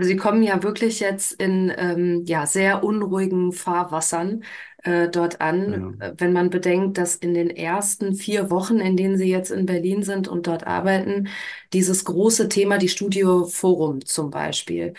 Sie 0.00 0.16
kommen 0.16 0.42
ja 0.42 0.62
wirklich 0.62 1.00
jetzt 1.00 1.32
in 1.32 1.72
ähm, 1.76 2.24
ja, 2.26 2.46
sehr 2.46 2.84
unruhigen 2.84 3.52
Fahrwassern 3.52 4.44
äh, 4.84 5.08
dort 5.08 5.40
an, 5.40 5.96
ja. 6.00 6.06
äh, 6.08 6.14
wenn 6.18 6.32
man 6.32 6.50
bedenkt, 6.50 6.98
dass 6.98 7.16
in 7.16 7.34
den 7.34 7.50
ersten 7.50 8.14
vier 8.14 8.50
Wochen, 8.50 8.78
in 8.78 8.96
denen 8.96 9.16
Sie 9.18 9.28
jetzt 9.30 9.50
in 9.50 9.66
Berlin 9.66 10.02
sind 10.02 10.28
und 10.28 10.46
dort 10.46 10.66
arbeiten, 10.66 11.28
dieses 11.72 12.04
große 12.04 12.48
Thema, 12.48 12.78
die 12.78 12.88
Studio 12.88 13.44
Forum 13.46 14.04
zum 14.04 14.30
Beispiel. 14.30 14.94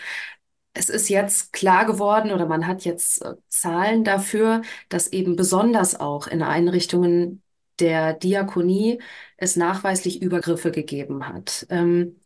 Es 0.72 0.88
ist 0.88 1.08
jetzt 1.08 1.52
klar 1.52 1.84
geworden 1.86 2.30
oder 2.32 2.46
man 2.46 2.66
hat 2.66 2.84
jetzt 2.84 3.22
äh, 3.24 3.34
Zahlen 3.48 4.04
dafür, 4.04 4.62
dass 4.88 5.08
eben 5.12 5.36
besonders 5.36 5.98
auch 5.98 6.26
in 6.28 6.42
Einrichtungen 6.42 7.42
der 7.80 8.12
Diakonie 8.14 9.00
es 9.36 9.56
nachweislich 9.56 10.22
Übergriffe 10.22 10.70
gegeben 10.70 11.26
hat. 11.28 11.66
Ähm, 11.70 12.19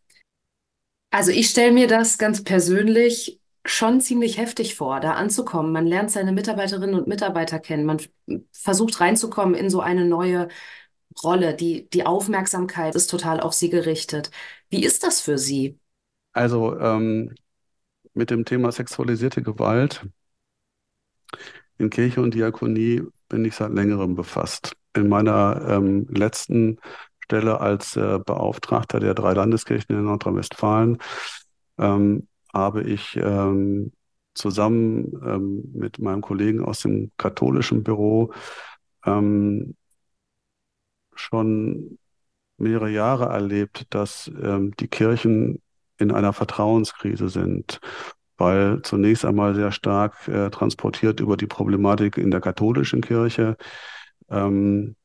also 1.15 1.31
ich 1.31 1.49
stelle 1.49 1.71
mir 1.71 1.87
das 1.87 2.17
ganz 2.17 2.43
persönlich 2.43 3.39
schon 3.63 4.01
ziemlich 4.01 4.37
heftig 4.37 4.75
vor, 4.75 4.99
da 4.99 5.13
anzukommen. 5.13 5.71
Man 5.71 5.87
lernt 5.87 6.11
seine 6.11 6.33
Mitarbeiterinnen 6.33 6.93
und 6.93 7.07
Mitarbeiter 7.07 7.57
kennen. 7.57 7.85
Man 7.85 8.01
versucht 8.51 8.99
reinzukommen 8.99 9.55
in 9.55 9.69
so 9.69 9.79
eine 9.79 10.03
neue 10.03 10.49
Rolle. 11.23 11.55
Die, 11.55 11.89
die 11.89 12.05
Aufmerksamkeit 12.05 12.95
ist 12.95 13.07
total 13.07 13.39
auf 13.39 13.53
Sie 13.53 13.69
gerichtet. 13.69 14.29
Wie 14.69 14.83
ist 14.83 15.03
das 15.03 15.21
für 15.21 15.37
Sie? 15.37 15.79
Also 16.33 16.77
ähm, 16.77 17.33
mit 18.13 18.29
dem 18.29 18.43
Thema 18.43 18.73
sexualisierte 18.73 19.41
Gewalt 19.41 20.05
in 21.77 21.89
Kirche 21.89 22.21
und 22.21 22.33
Diakonie 22.33 23.03
bin 23.29 23.45
ich 23.45 23.55
seit 23.55 23.71
längerem 23.71 24.15
befasst. 24.15 24.75
In 24.93 25.07
meiner 25.07 25.65
ähm, 25.69 26.07
letzten 26.09 26.77
Stelle 27.25 27.59
als 27.59 27.95
äh, 27.95 28.19
Beauftragter 28.23 28.99
der 28.99 29.15
drei 29.15 29.33
Landeskirchen 29.33 29.97
in 29.97 30.05
Nordrhein-Westfalen 30.05 30.99
ähm, 31.79 32.27
habe 32.53 32.83
ich 32.83 33.17
ähm, 33.17 33.91
zusammen 34.35 35.11
ähm, 35.25 35.63
mit 35.73 35.99
meinem 35.99 36.21
Kollegen 36.21 36.63
aus 36.63 36.81
dem 36.81 37.11
katholischen 37.17 37.83
Büro 37.83 38.31
ähm, 39.05 39.75
schon 41.15 41.97
mehrere 42.57 42.89
Jahre 42.91 43.25
erlebt, 43.25 43.87
dass 43.89 44.31
ähm, 44.41 44.75
die 44.79 44.87
Kirchen 44.87 45.61
in 45.97 46.11
einer 46.11 46.33
Vertrauenskrise 46.33 47.29
sind, 47.29 47.79
weil 48.37 48.81
zunächst 48.83 49.25
einmal 49.25 49.55
sehr 49.55 49.71
stark 49.71 50.27
äh, 50.27 50.51
transportiert 50.51 51.19
über 51.21 51.37
die 51.37 51.47
Problematik 51.47 52.17
in 52.17 52.29
der 52.29 52.41
katholischen 52.41 53.01
Kirche 53.01 53.57
ähm, 54.29 54.95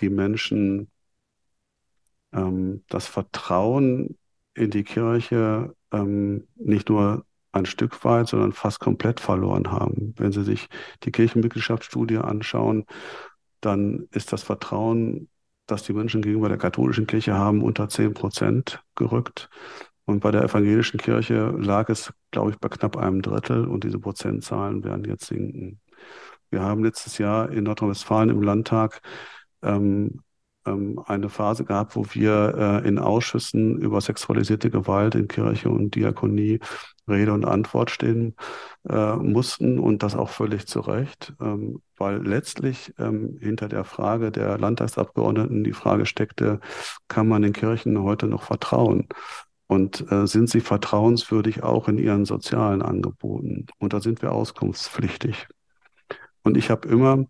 die 0.00 0.10
Menschen 0.10 0.90
ähm, 2.34 2.84
das 2.88 3.06
Vertrauen 3.06 4.18
in 4.54 4.70
die 4.70 4.84
Kirche 4.84 5.74
ähm, 5.92 6.46
nicht 6.56 6.88
nur 6.88 7.24
ein 7.52 7.66
Stück 7.66 8.04
weit, 8.04 8.28
sondern 8.28 8.52
fast 8.52 8.80
komplett 8.80 9.20
verloren 9.20 9.70
haben. 9.70 10.14
Wenn 10.16 10.32
Sie 10.32 10.42
sich 10.42 10.68
die 11.04 11.12
Kirchenmitgliedschaftsstudie 11.12 12.18
anschauen, 12.18 12.84
dann 13.60 14.08
ist 14.10 14.32
das 14.32 14.42
Vertrauen, 14.42 15.28
das 15.66 15.84
die 15.84 15.92
Menschen 15.92 16.20
gegenüber 16.20 16.48
der 16.48 16.58
katholischen 16.58 17.06
Kirche 17.06 17.34
haben, 17.34 17.62
unter 17.62 17.88
10 17.88 18.12
Prozent 18.14 18.82
gerückt. 18.96 19.48
Und 20.04 20.20
bei 20.20 20.30
der 20.30 20.42
evangelischen 20.42 20.98
Kirche 20.98 21.54
lag 21.56 21.88
es, 21.88 22.12
glaube 22.30 22.50
ich, 22.50 22.58
bei 22.58 22.68
knapp 22.68 22.96
einem 22.96 23.22
Drittel 23.22 23.66
und 23.66 23.84
diese 23.84 23.98
Prozentzahlen 23.98 24.84
werden 24.84 25.04
jetzt 25.04 25.26
sinken. 25.26 25.80
Wir 26.50 26.60
haben 26.60 26.84
letztes 26.84 27.18
Jahr 27.18 27.50
in 27.50 27.64
Nordrhein-Westfalen 27.64 28.30
im 28.30 28.42
Landtag 28.42 29.00
ähm, 29.62 30.20
ähm, 30.66 31.00
eine 31.06 31.28
Phase 31.28 31.64
gehabt, 31.64 31.96
wo 31.96 32.04
wir 32.12 32.82
äh, 32.84 32.88
in 32.88 32.98
Ausschüssen 32.98 33.78
über 33.78 34.00
sexualisierte 34.00 34.70
Gewalt 34.70 35.14
in 35.14 35.28
Kirche 35.28 35.68
und 35.70 35.94
Diakonie 35.94 36.60
Rede 37.08 37.32
und 37.32 37.44
Antwort 37.44 37.90
stehen 37.90 38.34
äh, 38.88 39.16
mussten 39.16 39.78
und 39.78 40.02
das 40.02 40.16
auch 40.16 40.30
völlig 40.30 40.66
zu 40.66 40.80
Recht, 40.80 41.34
ähm, 41.40 41.82
weil 41.96 42.26
letztlich 42.26 42.94
ähm, 42.98 43.38
hinter 43.40 43.68
der 43.68 43.84
Frage 43.84 44.30
der 44.30 44.58
Landtagsabgeordneten 44.58 45.64
die 45.64 45.72
Frage 45.72 46.06
steckte, 46.06 46.60
kann 47.08 47.28
man 47.28 47.42
den 47.42 47.52
Kirchen 47.52 48.02
heute 48.02 48.26
noch 48.26 48.42
vertrauen? 48.42 49.08
Und 49.66 50.10
äh, 50.12 50.26
sind 50.26 50.50
sie 50.50 50.60
vertrauenswürdig 50.60 51.62
auch 51.62 51.88
in 51.88 51.98
ihren 51.98 52.26
sozialen 52.26 52.82
Angeboten? 52.82 53.66
Und 53.78 53.92
da 53.92 54.00
sind 54.00 54.22
wir 54.22 54.32
auskunftspflichtig. 54.32 55.48
Und 56.42 56.56
ich 56.56 56.70
habe 56.70 56.86
immer 56.88 57.24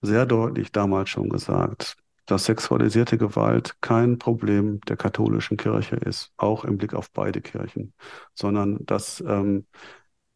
sehr 0.00 0.24
deutlich 0.26 0.70
damals 0.72 1.10
schon 1.10 1.28
gesagt, 1.28 1.96
dass 2.28 2.44
sexualisierte 2.44 3.16
Gewalt 3.18 3.80
kein 3.80 4.18
Problem 4.18 4.80
der 4.82 4.96
katholischen 4.96 5.56
Kirche 5.56 5.96
ist, 5.96 6.32
auch 6.36 6.64
im 6.64 6.76
Blick 6.76 6.94
auf 6.94 7.10
beide 7.10 7.40
Kirchen, 7.40 7.94
sondern 8.34 8.84
dass 8.84 9.22
ähm, 9.26 9.66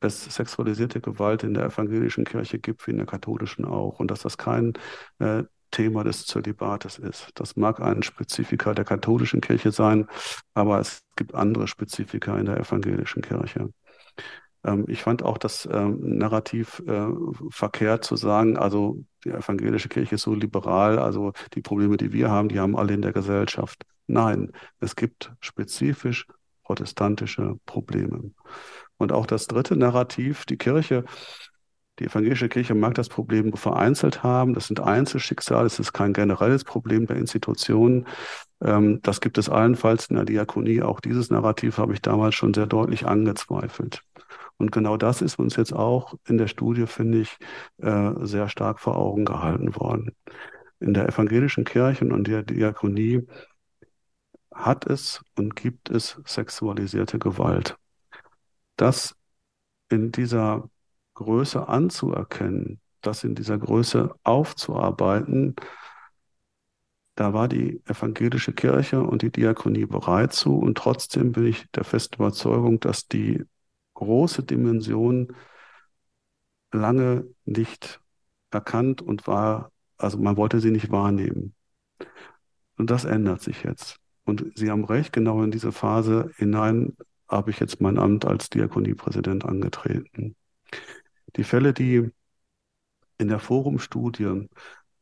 es 0.01 0.25
sexualisierte 0.25 1.01
Gewalt 1.01 1.45
in 1.45 1.55
der 1.55 1.67
evangelischen 1.67 2.25
Kirche 2.25 2.59
gibt, 2.59 2.87
wie 2.87 2.93
in 2.93 2.97
der 2.97 3.07
katholischen 3.07 3.67
auch, 3.67 4.01
und 4.01 4.11
dass 4.11 4.23
das 4.23 4.39
kein 4.39 4.73
äh, 5.19 5.45
Thema 5.71 6.03
des 6.03 6.25
Zölibates 6.27 6.99
ist. 6.99 7.29
Das 7.35 7.57
mag 7.57 7.81
ein 7.81 8.03
Spezifika 8.03 8.73
der 8.75 8.85
katholischen 8.87 9.43
Kirche 9.43 9.71
sein, 9.71 10.09
aber 10.55 10.81
es 10.81 11.03
gibt 11.17 11.35
andere 11.35 11.69
Spezifika 11.69 12.39
in 12.39 12.47
der 12.47 12.59
evangelischen 12.59 13.23
Kirche. 13.23 13.71
Ähm, 14.65 14.85
ich 14.89 15.03
fand 15.03 15.23
auch 15.23 15.39
das 15.39 15.69
ähm, 15.71 15.99
Narrativ 16.19 16.83
äh, 16.87 17.07
verkehrt 17.51 18.05
zu 18.05 18.17
sagen, 18.17 18.57
also 18.57 19.05
die 19.25 19.31
evangelische 19.31 19.89
Kirche 19.89 20.17
ist 20.17 20.23
so 20.23 20.35
liberal, 20.35 20.99
also 20.99 21.33
die 21.55 21.63
Probleme, 21.63 21.97
die 21.97 22.13
wir 22.13 22.31
haben, 22.31 22.49
die 22.49 22.61
haben 22.61 22.77
alle 22.77 22.95
in 22.95 23.03
der 23.03 23.13
Gesellschaft. 23.13 23.85
Nein, 24.07 24.53
es 24.81 24.97
gibt 24.97 25.33
spezifisch 25.41 26.27
protestantische 26.65 27.57
Probleme. 27.67 28.33
Und 28.97 29.13
auch 29.13 29.27
das 29.27 29.47
dritte 29.47 29.77
Narrativ, 29.77 30.45
die 30.45 30.57
Kirche, 30.57 31.05
die 31.99 32.07
evangelische 32.07 32.49
Kirche 32.49 32.75
mag 32.75 32.95
das 32.95 33.09
Problem 33.09 33.53
vereinzelt 33.55 34.23
haben. 34.23 34.55
Das 34.55 34.67
sind 34.67 34.81
Einzelschicksale, 34.81 35.67
es 35.67 35.79
ist 35.79 35.93
kein 35.93 36.13
generelles 36.13 36.65
Problem 36.65 37.07
der 37.07 37.17
Institutionen. 37.17 38.07
Ähm, 38.63 39.01
das 39.03 39.21
gibt 39.21 39.39
es 39.39 39.49
allenfalls 39.49 40.07
in 40.07 40.17
der 40.17 40.25
Diakonie. 40.25 40.83
Auch 40.83 41.01
dieses 41.01 41.31
Narrativ 41.31 41.79
habe 41.79 41.93
ich 41.93 42.01
damals 42.01 42.35
schon 42.35 42.55
sehr 42.55 42.67
deutlich 42.67 43.07
angezweifelt. 43.07 44.03
Und 44.63 44.71
genau 44.71 44.97
das 44.97 45.23
ist 45.23 45.41
uns 45.41 45.57
jetzt 45.57 45.73
auch 45.73 46.15
in 46.25 46.39
der 46.39 46.47
Studie, 46.47 46.87
finde 46.87 47.19
ich, 47.19 47.37
äh, 47.79 48.13
sehr 48.21 48.49
stark 48.49 48.79
vor 48.79 48.97
Augen 48.97 49.25
gehalten 49.25 49.75
worden. 49.75 50.15
In 50.79 50.95
der 50.95 51.09
evangelischen 51.09 51.65
Kirche 51.65 52.05
und 52.05 52.29
der 52.29 52.45
Diakonie 52.45 53.27
hat 54.55 54.87
es 54.87 55.21
und 55.37 55.57
gibt 55.57 55.91
es 55.91 56.21
sexualisierte 56.25 57.19
Gewalt. 57.19 57.77
Das 58.77 59.17
in 59.91 60.13
dieser 60.13 60.71
Größe 61.15 61.67
anzuerkennen, 61.67 62.81
das 63.01 63.25
in 63.25 63.35
dieser 63.35 63.59
Größe 63.59 64.15
aufzuarbeiten, 64.23 65.57
da 67.17 67.33
war 67.33 67.49
die 67.49 67.83
evangelische 67.87 68.53
Kirche 68.53 69.03
und 69.03 69.23
die 69.23 69.33
Diakonie 69.33 69.87
bereit 69.87 70.33
zu. 70.33 70.57
Und 70.57 70.79
trotzdem 70.79 71.33
bin 71.33 71.47
ich 71.47 71.69
der 71.73 71.83
festen 71.83 72.15
Überzeugung, 72.15 72.79
dass 72.79 73.09
die 73.09 73.45
große 73.95 74.43
Dimension 74.43 75.35
lange 76.73 77.27
nicht 77.45 78.01
erkannt 78.51 79.03
und 79.03 79.27
war, 79.27 79.73
also 79.97 80.19
man 80.19 80.37
wollte 80.37 80.61
sie 80.61 80.71
nicht 80.71 80.91
wahrnehmen. 80.91 81.55
Und 82.77 82.91
das 82.91 83.05
ändert 83.05 83.43
sich 83.43 83.63
jetzt. 83.63 83.99
Und 84.25 84.53
Sie 84.57 84.71
haben 84.71 84.85
recht, 84.85 85.13
genau 85.13 85.43
in 85.43 85.51
diese 85.51 85.73
Phase 85.73 86.31
hinein 86.37 86.97
habe 87.29 87.51
ich 87.51 87.59
jetzt 87.61 87.81
mein 87.81 87.99
Amt 87.99 88.25
als 88.25 88.51
Diakoniepräsident 88.51 89.45
angetreten. 89.45 90.37
Die 91.37 91.45
Fälle, 91.45 91.73
die 91.73 92.11
in 93.19 93.29
der 93.29 93.39
Forumstudie 93.39 94.49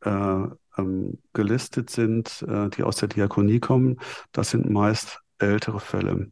äh, 0.02 0.46
ähm, 0.78 1.18
gelistet 1.32 1.90
sind, 1.90 2.42
äh, 2.42 2.70
die 2.70 2.82
aus 2.82 2.96
der 2.96 3.08
Diakonie 3.08 3.60
kommen, 3.60 3.98
das 4.32 4.50
sind 4.50 4.70
meist 4.70 5.20
ältere 5.38 5.80
Fälle. 5.80 6.30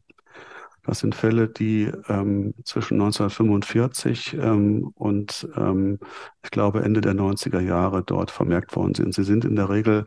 Das 0.89 1.01
sind 1.01 1.15
Fälle, 1.15 1.49
die 1.49 1.93
ähm, 2.09 2.55
zwischen 2.65 2.95
1945 2.95 4.33
ähm, 4.41 4.91
und 4.95 5.47
ähm, 5.55 5.99
ich 6.43 6.51
glaube 6.51 6.83
Ende 6.83 7.03
der 7.03 7.13
90er 7.13 7.61
Jahre 7.61 8.03
dort 8.03 8.31
vermerkt 8.31 8.75
worden 8.75 8.95
sind. 8.95 9.15
Sie 9.15 9.25
sind 9.25 9.45
in 9.45 9.55
der 9.55 9.69
Regel 9.69 10.07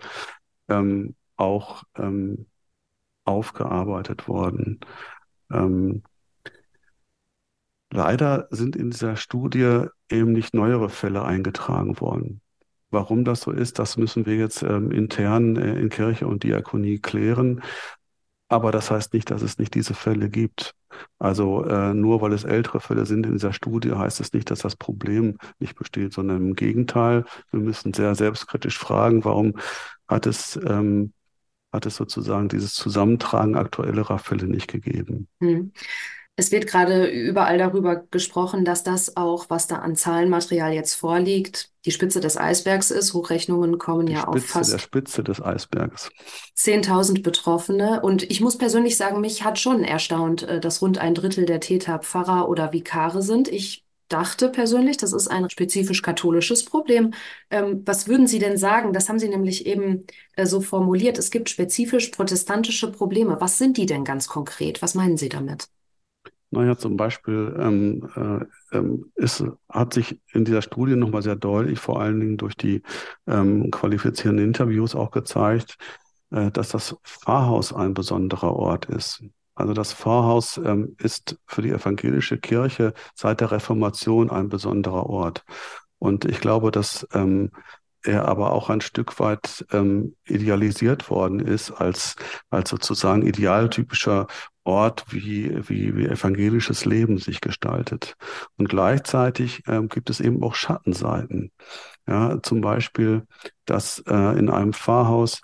ähm, 0.69 1.13
auch 1.35 1.83
ähm, 1.99 2.47
aufgearbeitet 3.25 4.27
worden. 4.27 4.79
Ähm, 5.51 6.01
leider 7.91 8.47
sind 8.49 8.75
in 8.75 8.89
dieser 8.89 9.17
Studie 9.17 9.85
eben 10.09 10.31
nicht 10.31 10.55
neuere 10.55 10.89
Fälle 10.89 11.23
eingetragen 11.23 11.99
worden. 12.01 12.41
Warum 12.89 13.23
das 13.23 13.41
so 13.41 13.51
ist, 13.51 13.77
das 13.77 13.97
müssen 13.97 14.25
wir 14.25 14.35
jetzt 14.35 14.63
ähm, 14.63 14.89
intern 14.89 15.57
äh, 15.57 15.79
in 15.79 15.89
Kirche 15.89 16.25
und 16.25 16.41
Diakonie 16.41 16.97
klären. 16.97 17.61
Aber 18.51 18.73
das 18.73 18.91
heißt 18.91 19.13
nicht, 19.13 19.31
dass 19.31 19.43
es 19.43 19.57
nicht 19.59 19.73
diese 19.75 19.93
Fälle 19.93 20.29
gibt. 20.29 20.75
Also 21.19 21.63
äh, 21.63 21.93
nur 21.93 22.19
weil 22.19 22.33
es 22.33 22.43
ältere 22.43 22.81
Fälle 22.81 23.05
sind 23.05 23.25
in 23.25 23.31
dieser 23.31 23.53
Studie, 23.53 23.93
heißt 23.93 24.19
es 24.19 24.33
nicht, 24.33 24.51
dass 24.51 24.59
das 24.59 24.75
Problem 24.75 25.37
nicht 25.59 25.77
besteht, 25.77 26.11
sondern 26.11 26.49
im 26.49 26.53
Gegenteil. 26.55 27.23
Wir 27.51 27.61
müssen 27.61 27.93
sehr 27.93 28.13
selbstkritisch 28.13 28.77
fragen, 28.77 29.23
warum 29.23 29.53
hat 30.05 30.25
es, 30.25 30.59
ähm, 30.67 31.13
hat 31.71 31.85
es 31.85 31.95
sozusagen 31.95 32.49
dieses 32.49 32.73
Zusammentragen 32.73 33.55
aktuellerer 33.55 34.19
Fälle 34.19 34.47
nicht 34.47 34.67
gegeben. 34.67 35.29
Hm. 35.39 35.71
Es 36.37 36.51
wird 36.51 36.65
gerade 36.65 37.05
überall 37.05 37.57
darüber 37.57 37.97
gesprochen, 38.09 38.65
dass 38.65 38.83
das 38.83 39.17
auch, 39.17 39.49
was 39.49 39.67
da 39.67 39.77
an 39.77 39.95
Zahlenmaterial 39.95 40.73
jetzt 40.73 40.95
vorliegt, 40.95 41.71
die 41.85 41.91
Spitze 41.91 42.19
des 42.19 42.37
Eisbergs 42.37 42.89
ist. 42.89 43.13
Hochrechnungen 43.13 43.77
kommen 43.77 44.05
die 44.05 44.13
ja 44.13 44.21
Spitze 44.21 44.37
auf 44.37 44.45
fast 44.45 44.73
der 44.73 44.79
Spitze 44.79 45.23
des 45.23 45.41
Eisbergs. 45.41 46.09
10.000 46.55 47.21
Betroffene. 47.21 48.01
Und 48.01 48.23
ich 48.23 48.39
muss 48.39 48.57
persönlich 48.57 48.97
sagen, 48.97 49.19
mich 49.21 49.43
hat 49.43 49.59
schon 49.59 49.83
erstaunt, 49.83 50.43
äh, 50.43 50.59
dass 50.59 50.81
rund 50.81 50.97
ein 50.97 51.15
Drittel 51.15 51.45
der 51.45 51.59
Täter 51.59 51.99
Pfarrer 51.99 52.47
oder 52.49 52.71
Vikare 52.71 53.21
sind. 53.21 53.47
Ich 53.47 53.85
dachte 54.07 54.49
persönlich, 54.49 54.97
das 54.97 55.13
ist 55.13 55.27
ein 55.27 55.49
spezifisch 55.49 56.01
katholisches 56.01 56.65
Problem. 56.65 57.13
Ähm, 57.49 57.81
was 57.85 58.07
würden 58.07 58.27
Sie 58.27 58.39
denn 58.39 58.57
sagen? 58.57 58.93
Das 58.93 59.09
haben 59.09 59.19
Sie 59.19 59.29
nämlich 59.29 59.65
eben 59.65 60.05
äh, 60.35 60.45
so 60.45 60.61
formuliert. 60.61 61.17
Es 61.17 61.29
gibt 61.29 61.49
spezifisch 61.49 62.09
protestantische 62.09 62.91
Probleme. 62.91 63.37
Was 63.39 63.57
sind 63.57 63.77
die 63.77 63.85
denn 63.85 64.03
ganz 64.05 64.27
konkret? 64.27 64.81
Was 64.81 64.95
meinen 64.95 65.17
Sie 65.17 65.29
damit? 65.29 65.67
Naja, 66.53 66.77
zum 66.77 66.97
Beispiel 66.97 67.55
ähm, 67.57 68.09
äh, 68.15 68.77
ähm, 68.77 69.11
ist, 69.15 69.43
hat 69.69 69.93
sich 69.93 70.19
in 70.33 70.43
dieser 70.43 70.61
Studie 70.61 70.97
nochmal 70.97 71.21
sehr 71.21 71.37
deutlich, 71.37 71.79
vor 71.79 72.01
allen 72.01 72.19
Dingen 72.19 72.37
durch 72.37 72.55
die 72.55 72.83
ähm, 73.25 73.71
qualifizierenden 73.71 74.47
Interviews 74.47 74.93
auch 74.93 75.11
gezeigt, 75.11 75.77
äh, 76.31 76.51
dass 76.51 76.69
das 76.69 76.97
Pfarrhaus 77.03 77.73
ein 77.73 77.93
besonderer 77.93 78.53
Ort 78.53 78.85
ist. 78.85 79.23
Also 79.55 79.73
das 79.73 79.93
Pfarrhaus 79.93 80.57
ähm, 80.57 80.95
ist 80.97 81.39
für 81.45 81.61
die 81.61 81.71
evangelische 81.71 82.37
Kirche 82.37 82.93
seit 83.15 83.39
der 83.39 83.51
Reformation 83.51 84.29
ein 84.29 84.49
besonderer 84.49 85.05
Ort. 85.05 85.45
Und 85.99 86.25
ich 86.25 86.41
glaube, 86.41 86.71
dass 86.71 87.07
ähm, 87.13 87.51
er 88.03 88.27
aber 88.27 88.51
auch 88.53 88.69
ein 88.69 88.81
Stück 88.81 89.19
weit 89.19 89.65
ähm, 89.71 90.15
idealisiert 90.25 91.09
worden 91.09 91.39
ist 91.39 91.71
als, 91.71 92.15
als 92.49 92.69
sozusagen 92.69 93.25
idealtypischer 93.25 94.27
Ort, 94.63 95.05
wie, 95.09 95.51
wie, 95.69 95.95
wie 95.95 96.05
evangelisches 96.05 96.85
Leben 96.85 97.17
sich 97.17 97.41
gestaltet. 97.41 98.15
Und 98.57 98.69
gleichzeitig 98.69 99.63
ähm, 99.67 99.89
gibt 99.89 100.09
es 100.09 100.19
eben 100.19 100.43
auch 100.43 100.53
Schattenseiten. 100.53 101.51
Ja, 102.07 102.41
zum 102.43 102.61
Beispiel, 102.61 103.25
dass 103.65 103.99
äh, 104.07 104.37
in 104.37 104.49
einem 104.49 104.73
Pfarrhaus 104.73 105.41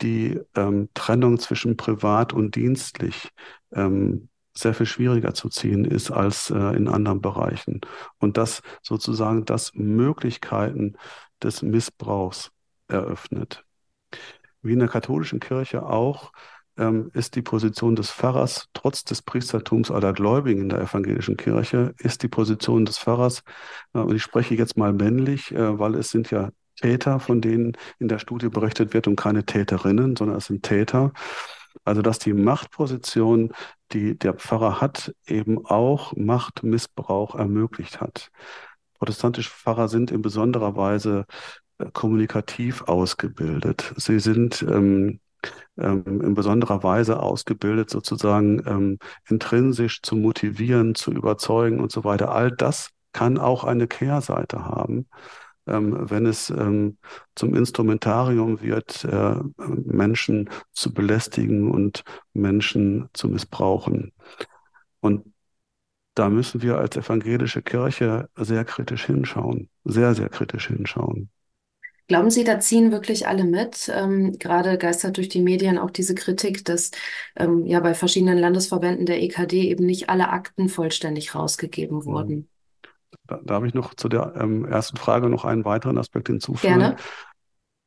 die 0.00 0.40
ähm, 0.54 0.88
Trennung 0.94 1.38
zwischen 1.38 1.76
privat 1.76 2.32
und 2.32 2.56
dienstlich 2.56 3.30
ähm, 3.72 4.28
sehr 4.56 4.74
viel 4.74 4.86
schwieriger 4.86 5.34
zu 5.34 5.48
ziehen 5.48 5.84
ist 5.84 6.10
als 6.10 6.50
äh, 6.50 6.76
in 6.76 6.88
anderen 6.88 7.20
Bereichen. 7.20 7.80
Und 8.18 8.36
dass 8.36 8.62
sozusagen 8.82 9.44
das 9.44 9.74
Möglichkeiten 9.74 10.96
des 11.42 11.62
Missbrauchs 11.62 12.50
eröffnet. 12.88 13.64
Wie 14.62 14.72
in 14.72 14.78
der 14.78 14.88
katholischen 14.88 15.40
Kirche 15.40 15.84
auch 15.84 16.32
ähm, 16.78 17.10
ist 17.14 17.36
die 17.36 17.42
Position 17.42 17.96
des 17.96 18.10
Pfarrers, 18.10 18.68
trotz 18.72 19.04
des 19.04 19.22
Priestertums 19.22 19.90
aller 19.90 20.12
Gläubigen 20.12 20.62
in 20.62 20.68
der 20.68 20.80
evangelischen 20.80 21.36
Kirche, 21.36 21.94
ist 21.98 22.22
die 22.22 22.28
Position 22.28 22.84
des 22.84 22.98
Pfarrers, 22.98 23.42
äh, 23.94 23.98
und 23.98 24.14
ich 24.14 24.22
spreche 24.22 24.54
jetzt 24.54 24.76
mal 24.76 24.92
männlich, 24.92 25.52
äh, 25.52 25.78
weil 25.78 25.94
es 25.94 26.10
sind 26.10 26.30
ja 26.30 26.50
Täter, 26.80 27.20
von 27.20 27.40
denen 27.40 27.76
in 27.98 28.08
der 28.08 28.18
Studie 28.18 28.48
berichtet 28.48 28.94
wird 28.94 29.06
und 29.06 29.16
keine 29.16 29.44
Täterinnen, 29.44 30.16
sondern 30.16 30.38
es 30.38 30.46
sind 30.46 30.64
Täter. 30.64 31.12
Also 31.84 32.02
dass 32.02 32.18
die 32.18 32.32
Machtposition, 32.32 33.52
die 33.92 34.18
der 34.18 34.34
Pfarrer 34.34 34.80
hat, 34.80 35.14
eben 35.26 35.64
auch 35.66 36.14
Machtmissbrauch 36.16 37.34
ermöglicht 37.34 38.00
hat. 38.00 38.30
Protestantische 38.98 39.50
Pfarrer 39.50 39.88
sind 39.88 40.10
in 40.10 40.22
besonderer 40.22 40.76
Weise 40.76 41.26
äh, 41.78 41.86
kommunikativ 41.92 42.82
ausgebildet. 42.82 43.92
Sie 43.96 44.20
sind 44.20 44.62
ähm, 44.62 45.20
ähm, 45.78 46.20
in 46.22 46.34
besonderer 46.34 46.82
Weise 46.82 47.20
ausgebildet, 47.20 47.90
sozusagen 47.90 48.62
ähm, 48.66 48.98
intrinsisch 49.28 50.02
zu 50.02 50.16
motivieren, 50.16 50.94
zu 50.94 51.12
überzeugen 51.12 51.80
und 51.80 51.92
so 51.92 52.04
weiter. 52.04 52.32
All 52.32 52.50
das 52.50 52.90
kann 53.12 53.38
auch 53.38 53.64
eine 53.64 53.86
Kehrseite 53.86 54.64
haben, 54.64 55.06
ähm, 55.66 56.10
wenn 56.10 56.26
es 56.26 56.50
ähm, 56.50 56.98
zum 57.34 57.54
Instrumentarium 57.54 58.60
wird, 58.60 59.04
äh, 59.04 59.36
Menschen 59.56 60.50
zu 60.72 60.92
belästigen 60.92 61.70
und 61.70 62.04
Menschen 62.34 63.08
zu 63.12 63.28
missbrauchen. 63.28 64.12
Und 65.00 65.24
da 66.14 66.28
müssen 66.28 66.62
wir 66.62 66.78
als 66.78 66.96
evangelische 66.96 67.62
Kirche 67.62 68.28
sehr 68.36 68.64
kritisch 68.64 69.06
hinschauen, 69.06 69.68
sehr, 69.84 70.14
sehr 70.14 70.28
kritisch 70.28 70.68
hinschauen. 70.68 71.30
Glauben 72.06 72.30
Sie, 72.30 72.44
da 72.44 72.60
ziehen 72.60 72.92
wirklich 72.92 73.26
alle 73.26 73.44
mit? 73.44 73.90
Ähm, 73.94 74.38
gerade 74.38 74.76
geistert 74.76 75.16
durch 75.16 75.28
die 75.28 75.40
Medien 75.40 75.78
auch 75.78 75.90
diese 75.90 76.14
Kritik, 76.14 76.64
dass 76.64 76.90
ähm, 77.36 77.64
ja 77.64 77.80
bei 77.80 77.94
verschiedenen 77.94 78.38
Landesverbänden 78.38 79.06
der 79.06 79.22
EKD 79.22 79.70
eben 79.70 79.86
nicht 79.86 80.10
alle 80.10 80.28
Akten 80.28 80.68
vollständig 80.68 81.34
rausgegeben 81.34 81.98
mhm. 81.98 82.04
wurden. 82.04 82.48
Da, 83.26 83.40
darf 83.42 83.64
ich 83.64 83.72
noch 83.72 83.94
zu 83.94 84.08
der 84.08 84.34
ähm, 84.38 84.66
ersten 84.66 84.98
Frage 84.98 85.30
noch 85.30 85.46
einen 85.46 85.64
weiteren 85.64 85.96
Aspekt 85.96 86.28
hinzufügen? 86.28 86.96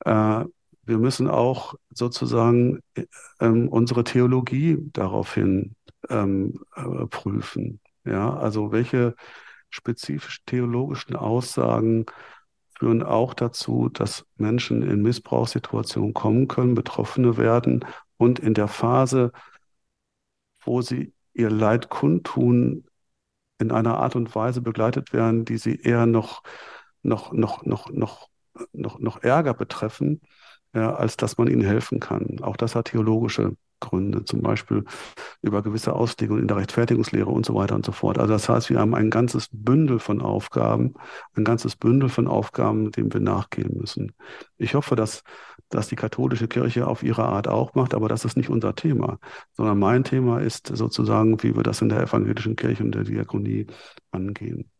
Gerne. 0.03 0.43
Äh, 0.43 0.45
wir 0.83 0.97
müssen 0.97 1.29
auch 1.29 1.75
sozusagen 1.93 2.79
äh, 2.95 3.05
unsere 3.45 4.03
Theologie 4.03 4.77
daraufhin 4.93 5.75
ähm, 6.09 6.61
äh, 6.75 7.05
prüfen. 7.07 7.81
Ja, 8.05 8.35
also 8.35 8.71
welche 8.71 9.15
spezifisch 9.69 10.43
theologischen 10.45 11.15
Aussagen 11.15 12.05
führen 12.77 13.03
auch 13.03 13.33
dazu, 13.33 13.89
dass 13.89 14.25
Menschen 14.35 14.83
in 14.83 15.01
Missbrauchssituationen 15.01 16.13
kommen 16.13 16.47
können, 16.47 16.75
Betroffene 16.75 17.37
werden 17.37 17.85
und 18.17 18.39
in 18.39 18.53
der 18.53 18.67
Phase, 18.67 19.31
wo 20.63 20.81
sie 20.81 21.13
ihr 21.33 21.49
Leid 21.49 21.89
kundtun, 21.89 22.85
in 23.59 23.71
einer 23.71 23.97
Art 23.97 24.15
und 24.15 24.35
Weise 24.35 24.61
begleitet 24.61 25.13
werden, 25.13 25.45
die 25.45 25.57
sie 25.57 25.81
eher 25.81 26.05
noch, 26.05 26.43
noch, 27.01 27.31
noch, 27.33 27.65
noch, 27.65 27.89
noch, 27.89 28.29
noch, 28.73 28.99
noch 28.99 29.23
Ärger 29.23 29.53
betreffen, 29.53 30.21
ja, 30.73 30.93
als 30.95 31.17
dass 31.17 31.37
man 31.37 31.47
ihnen 31.47 31.63
helfen 31.63 31.99
kann. 31.99 32.39
Auch 32.41 32.57
das 32.57 32.75
hat 32.75 32.85
theologische 32.85 33.55
Gründe, 33.79 34.25
zum 34.25 34.41
Beispiel 34.41 34.83
über 35.41 35.61
gewisse 35.61 35.93
Auslegungen 35.93 36.41
in 36.41 36.47
der 36.47 36.57
Rechtfertigungslehre 36.57 37.29
und 37.29 37.45
so 37.45 37.55
weiter 37.55 37.75
und 37.75 37.85
so 37.85 37.91
fort. 37.91 38.17
Also 38.17 38.33
das 38.33 38.49
heißt, 38.49 38.69
wir 38.69 38.79
haben 38.79 38.95
ein 38.95 39.09
ganzes 39.09 39.49
Bündel 39.51 39.99
von 39.99 40.21
Aufgaben, 40.21 40.95
ein 41.35 41.43
ganzes 41.43 41.75
Bündel 41.75 42.09
von 42.09 42.27
Aufgaben, 42.27 42.91
dem 42.91 43.13
wir 43.13 43.21
nachgehen 43.21 43.77
müssen. 43.77 44.13
Ich 44.57 44.75
hoffe, 44.75 44.95
dass, 44.95 45.23
dass 45.69 45.87
die 45.87 45.95
katholische 45.95 46.47
Kirche 46.47 46.87
auf 46.87 47.03
ihre 47.03 47.25
Art 47.25 47.47
auch 47.47 47.75
macht, 47.75 47.93
aber 47.93 48.07
das 48.07 48.25
ist 48.25 48.37
nicht 48.37 48.49
unser 48.49 48.75
Thema, 48.75 49.19
sondern 49.53 49.79
mein 49.79 50.03
Thema 50.03 50.39
ist 50.39 50.67
sozusagen, 50.67 51.41
wie 51.43 51.55
wir 51.55 51.63
das 51.63 51.81
in 51.81 51.89
der 51.89 52.01
evangelischen 52.01 52.55
Kirche 52.55 52.83
und 52.83 52.93
der 52.93 53.03
Diakonie 53.03 53.67
angehen. 54.11 54.71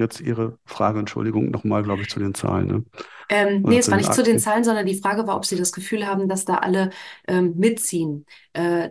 Jetzt 0.00 0.18
Ihre 0.22 0.56
Frage, 0.64 0.98
Entschuldigung, 0.98 1.50
nochmal, 1.50 1.82
glaube 1.82 2.00
ich, 2.00 2.08
zu 2.08 2.18
den 2.18 2.32
Zahlen. 2.32 2.66
Ne? 2.66 2.84
Ähm, 3.28 3.60
nee, 3.62 3.76
es 3.76 3.90
war 3.90 3.98
nicht 3.98 4.14
zu 4.14 4.22
den 4.22 4.38
Zahlen, 4.38 4.64
sondern 4.64 4.86
die 4.86 4.96
Frage 4.98 5.26
war, 5.26 5.36
ob 5.36 5.44
Sie 5.44 5.56
das 5.56 5.72
Gefühl 5.72 6.06
haben, 6.06 6.26
dass 6.26 6.46
da 6.46 6.54
alle 6.54 6.88
ähm, 7.28 7.52
mitziehen. 7.58 8.24
Äh, 8.54 8.88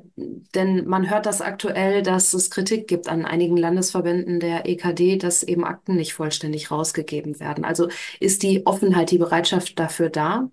denn 0.53 0.85
man 0.85 1.09
hört 1.09 1.25
das 1.25 1.41
aktuell, 1.41 2.03
dass 2.03 2.33
es 2.33 2.51
Kritik 2.51 2.87
gibt 2.87 3.09
an 3.09 3.25
einigen 3.25 3.57
Landesverbänden 3.57 4.39
der 4.39 4.69
EKD, 4.69 5.17
dass 5.17 5.41
eben 5.41 5.63
Akten 5.65 5.95
nicht 5.95 6.13
vollständig 6.13 6.69
rausgegeben 6.69 7.39
werden. 7.39 7.65
Also 7.65 7.89
ist 8.19 8.43
die 8.43 8.67
Offenheit, 8.67 9.09
die 9.09 9.17
Bereitschaft 9.17 9.79
dafür 9.79 10.09
da? 10.09 10.47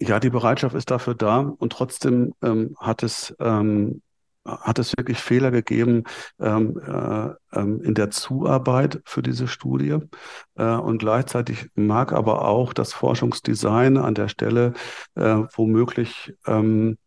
Ja, 0.00 0.18
die 0.18 0.30
Bereitschaft 0.30 0.74
ist 0.74 0.90
dafür 0.90 1.14
da 1.14 1.40
und 1.58 1.74
trotzdem 1.74 2.32
ähm, 2.42 2.74
hat 2.80 3.02
es 3.02 3.36
ähm, 3.38 4.00
hat 4.44 4.78
es 4.78 4.96
wirklich 4.96 5.18
Fehler 5.18 5.50
gegeben 5.50 6.04
ähm, 6.40 6.80
äh, 6.84 7.58
ähm, 7.58 7.80
in 7.82 7.94
der 7.94 8.10
Zuarbeit 8.10 9.00
für 9.04 9.22
diese 9.22 9.48
Studie. 9.48 9.98
Äh, 10.56 10.64
und 10.64 10.98
gleichzeitig 10.98 11.70
mag 11.74 12.12
aber 12.12 12.46
auch 12.46 12.72
das 12.72 12.92
Forschungsdesign 12.92 13.96
an 13.96 14.14
der 14.14 14.28
Stelle 14.28 14.74
äh, 15.14 15.42
womöglich 15.54 16.34
ähm, 16.46 16.98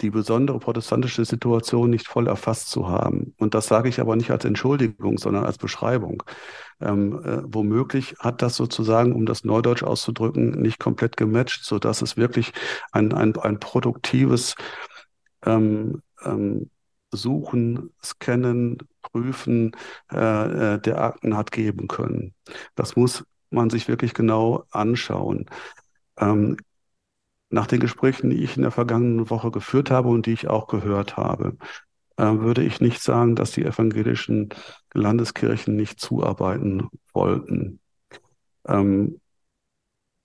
die 0.00 0.10
besondere 0.10 0.58
protestantische 0.58 1.24
Situation 1.24 1.90
nicht 1.90 2.08
voll 2.08 2.26
erfasst 2.26 2.70
zu 2.70 2.88
haben. 2.88 3.34
Und 3.38 3.54
das 3.54 3.66
sage 3.66 3.88
ich 3.88 4.00
aber 4.00 4.16
nicht 4.16 4.30
als 4.30 4.44
Entschuldigung, 4.44 5.18
sondern 5.18 5.44
als 5.44 5.58
Beschreibung. 5.58 6.22
Ähm, 6.80 7.22
äh, 7.22 7.42
womöglich 7.44 8.14
hat 8.18 8.40
das 8.40 8.56
sozusagen, 8.56 9.12
um 9.12 9.26
das 9.26 9.44
Neudeutsch 9.44 9.82
auszudrücken, 9.82 10.52
nicht 10.62 10.78
komplett 10.78 11.16
gematcht, 11.16 11.64
sodass 11.64 12.00
es 12.02 12.16
wirklich 12.16 12.52
ein, 12.92 13.12
ein, 13.12 13.36
ein 13.36 13.60
produktives 13.60 14.54
ähm, 15.44 16.02
ähm, 16.24 16.70
Suchen, 17.12 17.90
Scannen, 18.02 18.78
Prüfen 19.02 19.72
äh, 20.12 20.74
äh, 20.74 20.80
der 20.80 21.00
Akten 21.02 21.36
hat 21.36 21.50
geben 21.52 21.88
können. 21.88 22.34
Das 22.74 22.96
muss 22.96 23.24
man 23.50 23.70
sich 23.70 23.88
wirklich 23.88 24.14
genau 24.14 24.64
anschauen. 24.70 25.46
Ähm, 26.18 26.56
nach 27.50 27.66
den 27.66 27.80
Gesprächen, 27.80 28.30
die 28.30 28.44
ich 28.44 28.56
in 28.56 28.62
der 28.62 28.70
vergangenen 28.70 29.28
Woche 29.28 29.50
geführt 29.50 29.90
habe 29.90 30.08
und 30.08 30.26
die 30.26 30.32
ich 30.32 30.48
auch 30.48 30.68
gehört 30.68 31.16
habe, 31.16 31.56
äh, 32.16 32.22
würde 32.22 32.62
ich 32.62 32.80
nicht 32.80 33.02
sagen, 33.02 33.34
dass 33.34 33.52
die 33.52 33.64
evangelischen 33.64 34.50
Landeskirchen 34.94 35.74
nicht 35.74 36.00
zuarbeiten 36.00 36.88
wollten. 37.12 37.80
Ähm, 38.68 39.20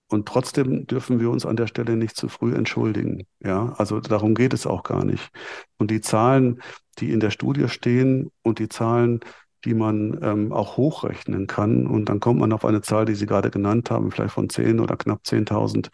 und 0.08 0.26
trotzdem 0.26 0.86
dürfen 0.86 1.20
wir 1.20 1.30
uns 1.30 1.44
an 1.46 1.56
der 1.56 1.66
Stelle 1.66 1.96
nicht 1.96 2.16
zu 2.16 2.28
früh 2.28 2.54
entschuldigen. 2.54 3.26
Ja, 3.40 3.74
also 3.76 4.00
darum 4.00 4.34
geht 4.34 4.54
es 4.54 4.66
auch 4.66 4.82
gar 4.82 5.04
nicht. 5.04 5.30
Und 5.78 5.90
die 5.90 6.00
Zahlen, 6.00 6.60
die 6.98 7.12
in 7.12 7.20
der 7.20 7.30
Studie 7.30 7.68
stehen 7.68 8.30
und 8.42 8.58
die 8.58 8.68
Zahlen, 8.68 9.20
die 9.64 9.74
man 9.74 10.18
ähm, 10.22 10.52
auch 10.52 10.76
hochrechnen 10.76 11.48
kann, 11.48 11.86
und 11.88 12.08
dann 12.08 12.20
kommt 12.20 12.38
man 12.38 12.52
auf 12.52 12.64
eine 12.64 12.82
Zahl, 12.82 13.04
die 13.04 13.16
Sie 13.16 13.26
gerade 13.26 13.50
genannt 13.50 13.90
haben, 13.90 14.12
vielleicht 14.12 14.34
von 14.34 14.48
10 14.48 14.78
oder 14.78 14.96
knapp 14.96 15.22
10.000 15.24 15.88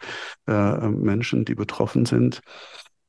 äh, 0.47 0.89
Menschen, 0.89 1.43
die 1.43 1.55
betroffen 1.55 2.05
sind 2.05 2.41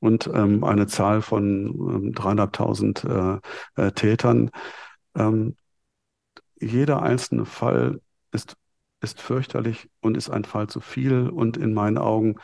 und 0.00 0.30
ähm, 0.32 0.64
eine 0.64 0.86
Zahl 0.86 1.22
von 1.22 1.66
ähm, 1.66 2.12
300.000 2.12 3.40
äh, 3.76 3.82
äh, 3.82 3.92
Tätern. 3.92 4.50
Ähm, 5.16 5.56
jeder 6.60 7.02
einzelne 7.02 7.44
Fall 7.44 8.00
ist 8.32 8.56
ist 9.04 9.20
fürchterlich 9.20 9.88
und 10.00 10.16
ist 10.16 10.30
ein 10.30 10.44
Fall 10.44 10.68
zu 10.68 10.80
viel 10.80 11.28
und 11.28 11.56
in 11.56 11.74
meinen 11.74 11.98
Augen 11.98 12.36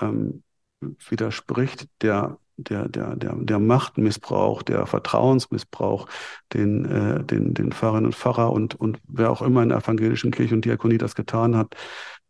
ähm, 0.00 0.42
widerspricht 0.80 1.88
der, 2.02 2.38
der, 2.56 2.88
der, 2.88 3.16
der, 3.16 3.34
der 3.36 3.58
Machtmissbrauch, 3.58 4.62
der 4.62 4.86
Vertrauensmissbrauch, 4.86 6.08
den, 6.52 6.84
äh, 6.86 7.24
den, 7.24 7.54
den 7.54 7.72
Pfarrerinnen 7.72 8.06
und 8.06 8.14
Pfarrer 8.14 8.52
und, 8.52 8.74
und 8.74 9.00
wer 9.08 9.30
auch 9.30 9.42
immer 9.42 9.62
in 9.62 9.70
der 9.70 9.78
evangelischen 9.78 10.30
Kirche 10.30 10.54
und 10.54 10.64
Diakonie 10.64 10.98
das 10.98 11.14
getan 11.14 11.56
hat, 11.56 11.74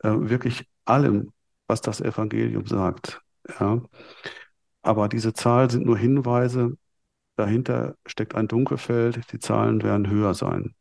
äh, 0.03 0.11
wirklich 0.11 0.67
allem, 0.85 1.33
was 1.69 1.81
das 1.81 2.01
Evangelium 2.01 2.67
sagt. 2.67 3.21
Ja. 3.61 3.81
Aber 4.83 5.09
diese 5.09 5.33
Zahlen 5.33 5.71
sind 5.71 5.87
nur 5.87 5.99
Hinweise, 5.99 6.77
dahinter 7.37 7.97
steckt 8.07 8.35
ein 8.35 8.49
Dunkelfeld, 8.49 9.33
die 9.33 9.39
Zahlen 9.39 9.83
werden 9.83 10.09
höher 10.09 10.35
sein. 10.35 10.75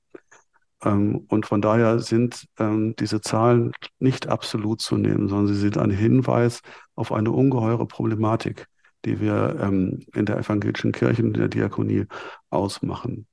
Ähm, 0.84 1.26
und 1.30 1.46
von 1.46 1.62
daher 1.62 2.00
sind 2.00 2.46
ähm, 2.58 2.96
diese 2.98 3.22
Zahlen 3.22 3.74
nicht 4.00 4.28
absolut 4.28 4.82
zu 4.82 4.98
nehmen, 4.98 5.28
sondern 5.28 5.48
sie 5.48 5.60
sind 5.60 5.78
ein 5.78 5.92
Hinweis 5.92 6.62
auf 6.96 7.12
eine 7.12 7.32
ungeheure 7.32 7.86
Problematik, 7.86 8.68
die 9.06 9.20
wir 9.20 9.58
ähm, 9.62 10.00
in 10.14 10.26
der 10.26 10.38
evangelischen 10.38 10.92
Kirche 10.92 11.24
und 11.24 11.36
in 11.36 11.42
der 11.42 11.50
Diakonie 11.50 12.06
ausmachen. 12.50 13.28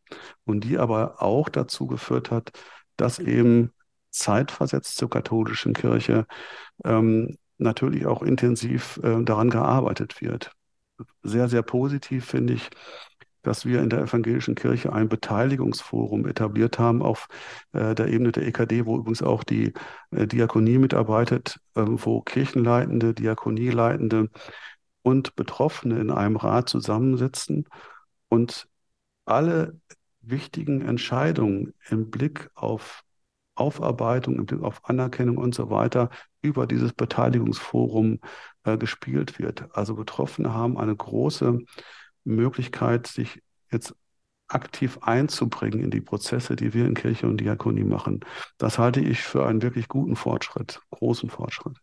Und 0.44 0.64
die 0.64 0.78
aber 0.78 1.22
auch 1.22 1.48
dazu 1.48 1.86
geführt 1.86 2.30
hat, 2.30 2.52
dass 2.96 3.18
eben 3.18 3.72
zeitversetzt 4.10 4.96
zur 4.96 5.10
katholischen 5.10 5.74
Kirche 5.74 6.26
natürlich 7.58 8.06
auch 8.06 8.22
intensiv 8.22 8.98
äh, 9.02 9.22
daran 9.22 9.50
gearbeitet 9.50 10.20
wird. 10.20 10.52
Sehr, 11.22 11.48
sehr 11.48 11.62
positiv 11.62 12.24
finde 12.24 12.54
ich, 12.54 12.70
dass 13.46 13.64
wir 13.64 13.80
in 13.80 13.90
der 13.90 14.00
evangelischen 14.00 14.56
Kirche 14.56 14.92
ein 14.92 15.08
Beteiligungsforum 15.08 16.26
etabliert 16.26 16.78
haben 16.80 17.00
auf 17.00 17.28
äh, 17.72 17.94
der 17.94 18.08
Ebene 18.08 18.32
der 18.32 18.46
EKD, 18.46 18.86
wo 18.86 18.98
übrigens 18.98 19.22
auch 19.22 19.44
die 19.44 19.72
äh, 20.10 20.26
Diakonie 20.26 20.78
mitarbeitet, 20.78 21.60
äh, 21.76 21.82
wo 21.86 22.22
Kirchenleitende, 22.22 23.14
Diakonieleitende 23.14 24.30
und 25.02 25.36
Betroffene 25.36 26.00
in 26.00 26.10
einem 26.10 26.36
Rat 26.36 26.68
zusammensitzen 26.68 27.68
und 28.28 28.66
alle 29.24 29.78
wichtigen 30.20 30.82
Entscheidungen 30.82 31.72
im 31.88 32.10
Blick 32.10 32.50
auf 32.54 33.04
Aufarbeitung, 33.54 34.36
im 34.36 34.46
Blick 34.46 34.62
auf 34.62 34.84
Anerkennung 34.88 35.38
und 35.38 35.54
so 35.54 35.70
weiter 35.70 36.10
über 36.42 36.66
dieses 36.66 36.92
Beteiligungsforum 36.92 38.18
äh, 38.64 38.76
gespielt 38.76 39.38
wird. 39.38 39.74
Also 39.76 39.94
Betroffene 39.94 40.52
haben 40.52 40.76
eine 40.76 40.96
große 40.96 41.60
Möglichkeit, 42.28 43.06
sich 43.06 43.40
jetzt 43.70 43.94
aktiv 44.48 44.98
einzubringen 45.02 45.80
in 45.80 45.90
die 45.90 46.00
Prozesse, 46.00 46.56
die 46.56 46.72
wir 46.72 46.86
in 46.86 46.94
Kirche 46.94 47.26
und 47.26 47.38
Diakonie 47.38 47.84
machen. 47.84 48.20
Das 48.58 48.78
halte 48.78 49.00
ich 49.00 49.20
für 49.20 49.46
einen 49.46 49.62
wirklich 49.62 49.88
guten 49.88 50.16
Fortschritt, 50.16 50.80
großen 50.90 51.30
Fortschritt. 51.30 51.76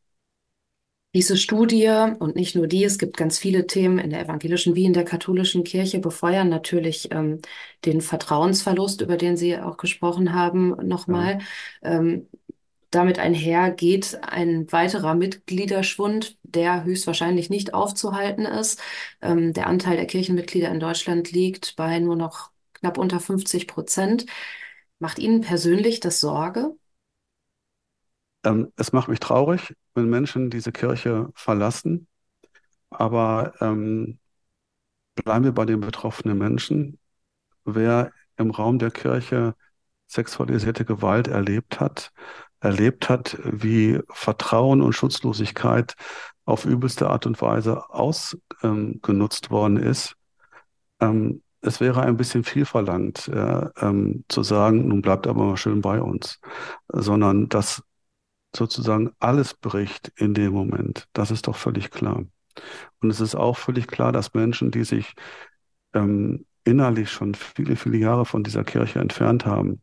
Diese 1.16 1.38
Studie 1.38 1.92
und 2.18 2.36
nicht 2.36 2.56
nur 2.56 2.66
die, 2.66 2.84
es 2.84 2.98
gibt 2.98 3.18
ganz 3.18 3.38
viele 3.38 3.68
Themen 3.68 4.00
in 4.00 4.10
der 4.10 4.22
evangelischen 4.22 4.74
wie 4.76 4.86
in 4.86 4.94
der 4.94 5.04
katholischen 5.04 5.64
Kirche, 5.64 6.00
befeuern 6.00 6.50
natürlich 6.50 7.12
ähm, 7.12 7.40
den 7.86 8.02
Vertrauensverlust, 8.02 9.02
über 9.02 9.16
den 9.16 9.38
Sie 9.38 9.56
auch 9.60 9.78
gesprochen 9.78 10.34
haben, 10.34 10.70
nochmal. 10.88 11.40
Ja. 11.84 12.00
Ähm, 12.00 12.28
damit 12.96 13.20
einher 13.20 13.72
geht 13.72 14.20
ein 14.24 14.72
weiterer 14.72 15.16
Mitgliederschwund, 15.16 16.38
der 16.44 16.84
höchstwahrscheinlich 16.84 17.50
nicht 17.50 17.74
aufzuhalten 17.74 18.46
ist. 18.46 18.82
Ähm, 19.22 19.54
der 19.54 19.68
Anteil 19.68 19.98
der 19.98 20.08
Kirchenmitglieder 20.08 20.70
in 20.70 20.80
Deutschland 20.80 21.32
liegt 21.32 21.76
bei 21.76 22.00
nur 22.00 22.16
noch 22.16 22.52
knapp 22.74 22.98
unter 22.98 23.20
50 23.20 23.68
Prozent. 23.68 24.26
Macht 25.00 25.20
Ihnen 25.20 25.42
persönlich 25.42 26.00
das 26.00 26.20
Sorge? 26.20 26.76
Ähm, 28.44 28.72
es 28.78 28.92
macht 28.94 29.08
mich 29.10 29.20
traurig, 29.20 29.76
wenn 29.94 30.10
Menschen 30.10 30.50
diese 30.50 30.72
Kirche 30.72 31.30
verlassen. 31.36 32.08
Aber 32.90 33.54
ähm, 33.62 34.20
bleiben 35.16 35.46
wir 35.46 35.52
bei 35.54 35.66
den 35.66 35.80
betroffenen 35.82 36.38
Menschen. 36.38 37.00
Wer 37.66 38.12
im 38.38 38.52
Raum 38.52 38.80
der 38.80 38.92
Kirche 38.92 39.56
sexualisierte 40.08 40.86
Gewalt 40.86 41.28
erlebt 41.28 41.80
hat, 41.80 42.12
erlebt 42.64 43.10
hat, 43.10 43.38
wie 43.44 44.00
Vertrauen 44.10 44.82
und 44.82 44.94
Schutzlosigkeit 44.94 45.96
auf 46.46 46.66
übelste 46.66 47.10
Art 47.10 47.26
und 47.26 47.42
Weise 47.42 47.90
ausgenutzt 47.90 49.46
ähm, 49.46 49.52
worden 49.52 49.78
ist. 49.78 50.16
Ähm, 51.00 51.42
es 51.62 51.80
wäre 51.80 52.02
ein 52.02 52.18
bisschen 52.18 52.44
viel 52.44 52.66
verlangt, 52.66 53.28
äh, 53.30 53.70
ähm, 53.78 54.26
zu 54.28 54.44
sagen, 54.44 54.88
nun 54.88 55.02
bleibt 55.02 55.28
aber 55.28 55.46
mal 55.46 55.58
schön 55.58 55.82
bei 55.82 56.02
uns, 56.02 56.40
sondern 56.90 57.48
dass 57.48 57.84
sozusagen 58.56 59.12
alles 59.20 59.54
bricht 59.54 60.12
in 60.16 60.34
dem 60.34 60.54
Moment. 60.54 61.08
Das 61.14 61.32
ist 61.32 61.48
doch 61.48 61.56
völlig 61.56 61.92
klar. 61.92 62.24
Und 63.02 63.10
es 63.10 63.20
ist 63.20 63.36
auch 63.36 63.58
völlig 63.58 63.88
klar, 63.88 64.12
dass 64.12 64.34
Menschen, 64.34 64.72
die 64.72 64.84
sich 64.84 65.14
ähm, 65.94 66.46
innerlich 66.64 67.10
schon 67.12 67.34
viele, 67.34 67.76
viele 67.76 67.98
Jahre 67.98 68.26
von 68.26 68.44
dieser 68.44 68.64
Kirche 68.64 69.00
entfernt 69.00 69.46
haben, 69.46 69.82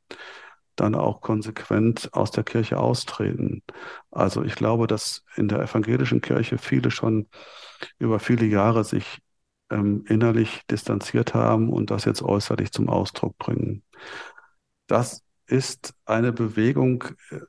dann 0.81 0.95
auch 0.95 1.21
konsequent 1.21 2.11
aus 2.12 2.31
der 2.31 2.45
Kirche 2.45 2.79
austreten. 2.79 3.62
Also 4.11 4.43
ich 4.43 4.55
glaube, 4.55 4.87
dass 4.87 5.25
in 5.37 5.49
der 5.49 5.61
evangelischen 5.61 6.21
Kirche 6.21 6.59
viele 6.59 6.90
schon 6.90 7.29
über 7.99 8.19
viele 8.19 8.47
Jahre 8.47 8.85
sich 8.85 9.19
ähm, 9.71 10.05
innerlich 10.09 10.62
distanziert 10.71 11.35
haben 11.35 11.70
und 11.70 11.91
das 11.91 12.05
jetzt 12.05 12.22
äußerlich 12.22 12.72
zum 12.72 12.89
Ausdruck 12.89 13.39
bringen. 13.39 13.83
Das 14.87 15.22
ist 15.47 15.95
eine 16.05 16.33
Bewegung, 16.33 17.05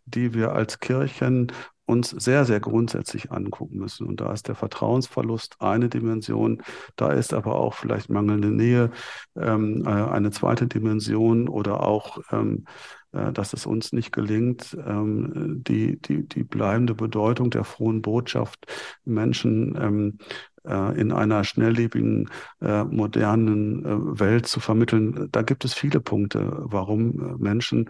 die 0.05 0.33
wir 0.33 0.53
als 0.53 0.79
Kirchen 0.79 1.51
uns 1.91 2.09
sehr, 2.09 2.45
sehr 2.45 2.59
grundsätzlich 2.59 3.31
angucken 3.31 3.77
müssen. 3.77 4.07
Und 4.07 4.21
da 4.21 4.31
ist 4.31 4.47
der 4.47 4.55
Vertrauensverlust 4.55 5.57
eine 5.59 5.89
Dimension, 5.89 6.63
da 6.95 7.11
ist 7.11 7.33
aber 7.33 7.55
auch 7.55 7.73
vielleicht 7.73 8.09
mangelnde 8.09 8.49
Nähe 8.49 8.91
ähm, 9.35 9.83
äh, 9.85 9.89
eine 9.89 10.31
zweite 10.31 10.67
Dimension 10.67 11.49
oder 11.49 11.85
auch 11.85 12.19
ähm, 12.31 12.65
äh, 13.13 13.31
dass 13.31 13.53
es 13.53 13.65
uns 13.65 13.93
nicht 13.93 14.11
gelingt, 14.11 14.77
ähm, 14.85 15.63
die, 15.67 16.01
die, 16.01 16.27
die 16.27 16.43
bleibende 16.43 16.95
Bedeutung 16.95 17.49
der 17.49 17.63
frohen 17.63 18.01
Botschaft 18.01 18.65
Menschen 19.05 19.77
ähm, 19.79 20.17
äh, 20.63 20.99
in 20.99 21.11
einer 21.11 21.43
schnelllebigen, 21.43 22.29
äh, 22.61 22.83
modernen 22.83 24.19
Welt 24.19 24.47
zu 24.47 24.59
vermitteln. 24.59 25.29
Da 25.31 25.41
gibt 25.41 25.65
es 25.65 25.73
viele 25.73 25.99
Punkte, 25.99 26.51
warum 26.63 27.37
Menschen 27.39 27.89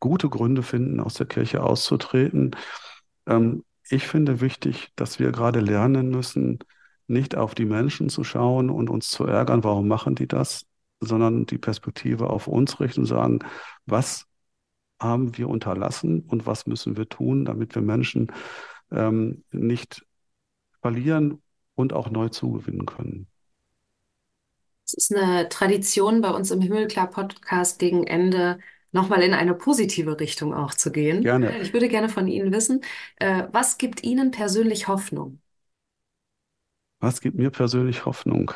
gute 0.00 0.28
Gründe 0.28 0.62
finden, 0.62 1.00
aus 1.00 1.14
der 1.14 1.26
Kirche 1.26 1.62
auszutreten. 1.62 2.56
Ähm, 3.26 3.64
ich 3.88 4.06
finde 4.06 4.40
wichtig, 4.40 4.92
dass 4.96 5.18
wir 5.18 5.32
gerade 5.32 5.60
lernen 5.60 6.10
müssen, 6.10 6.60
nicht 7.06 7.36
auf 7.36 7.54
die 7.54 7.64
Menschen 7.64 8.08
zu 8.08 8.22
schauen 8.24 8.70
und 8.70 8.88
uns 8.88 9.08
zu 9.08 9.24
ärgern, 9.24 9.64
warum 9.64 9.88
machen 9.88 10.14
die 10.14 10.28
das, 10.28 10.64
sondern 11.00 11.44
die 11.46 11.58
Perspektive 11.58 12.30
auf 12.30 12.46
uns 12.46 12.78
richten 12.78 13.00
und 13.00 13.06
sagen, 13.06 13.40
was 13.86 14.26
haben 15.00 15.36
wir 15.36 15.48
unterlassen 15.48 16.20
und 16.28 16.46
was 16.46 16.66
müssen 16.66 16.96
wir 16.96 17.08
tun, 17.08 17.44
damit 17.44 17.74
wir 17.74 17.82
Menschen 17.82 18.30
ähm, 18.92 19.44
nicht 19.50 20.04
verlieren 20.80 21.42
und 21.74 21.92
auch 21.92 22.10
neu 22.10 22.28
zugewinnen 22.28 22.86
können. 22.86 23.26
Es 24.86 24.94
ist 24.94 25.14
eine 25.16 25.48
Tradition 25.48 26.20
bei 26.20 26.30
uns 26.30 26.50
im 26.50 26.60
Himmelklar-Podcast 26.60 27.78
gegen 27.78 28.06
Ende 28.06 28.58
nochmal 28.92 29.22
in 29.22 29.34
eine 29.34 29.54
positive 29.54 30.18
Richtung 30.18 30.52
auch 30.52 30.74
zu 30.74 30.90
gehen. 30.90 31.22
Gerne. 31.22 31.56
Ich 31.60 31.72
würde 31.72 31.88
gerne 31.88 32.08
von 32.08 32.26
Ihnen 32.26 32.52
wissen, 32.52 32.82
äh, 33.16 33.44
was 33.52 33.78
gibt 33.78 34.02
Ihnen 34.02 34.30
persönlich 34.32 34.88
Hoffnung? 34.88 35.40
Was 36.98 37.20
gibt 37.20 37.36
mir 37.38 37.50
persönlich 37.50 38.04
Hoffnung? 38.04 38.52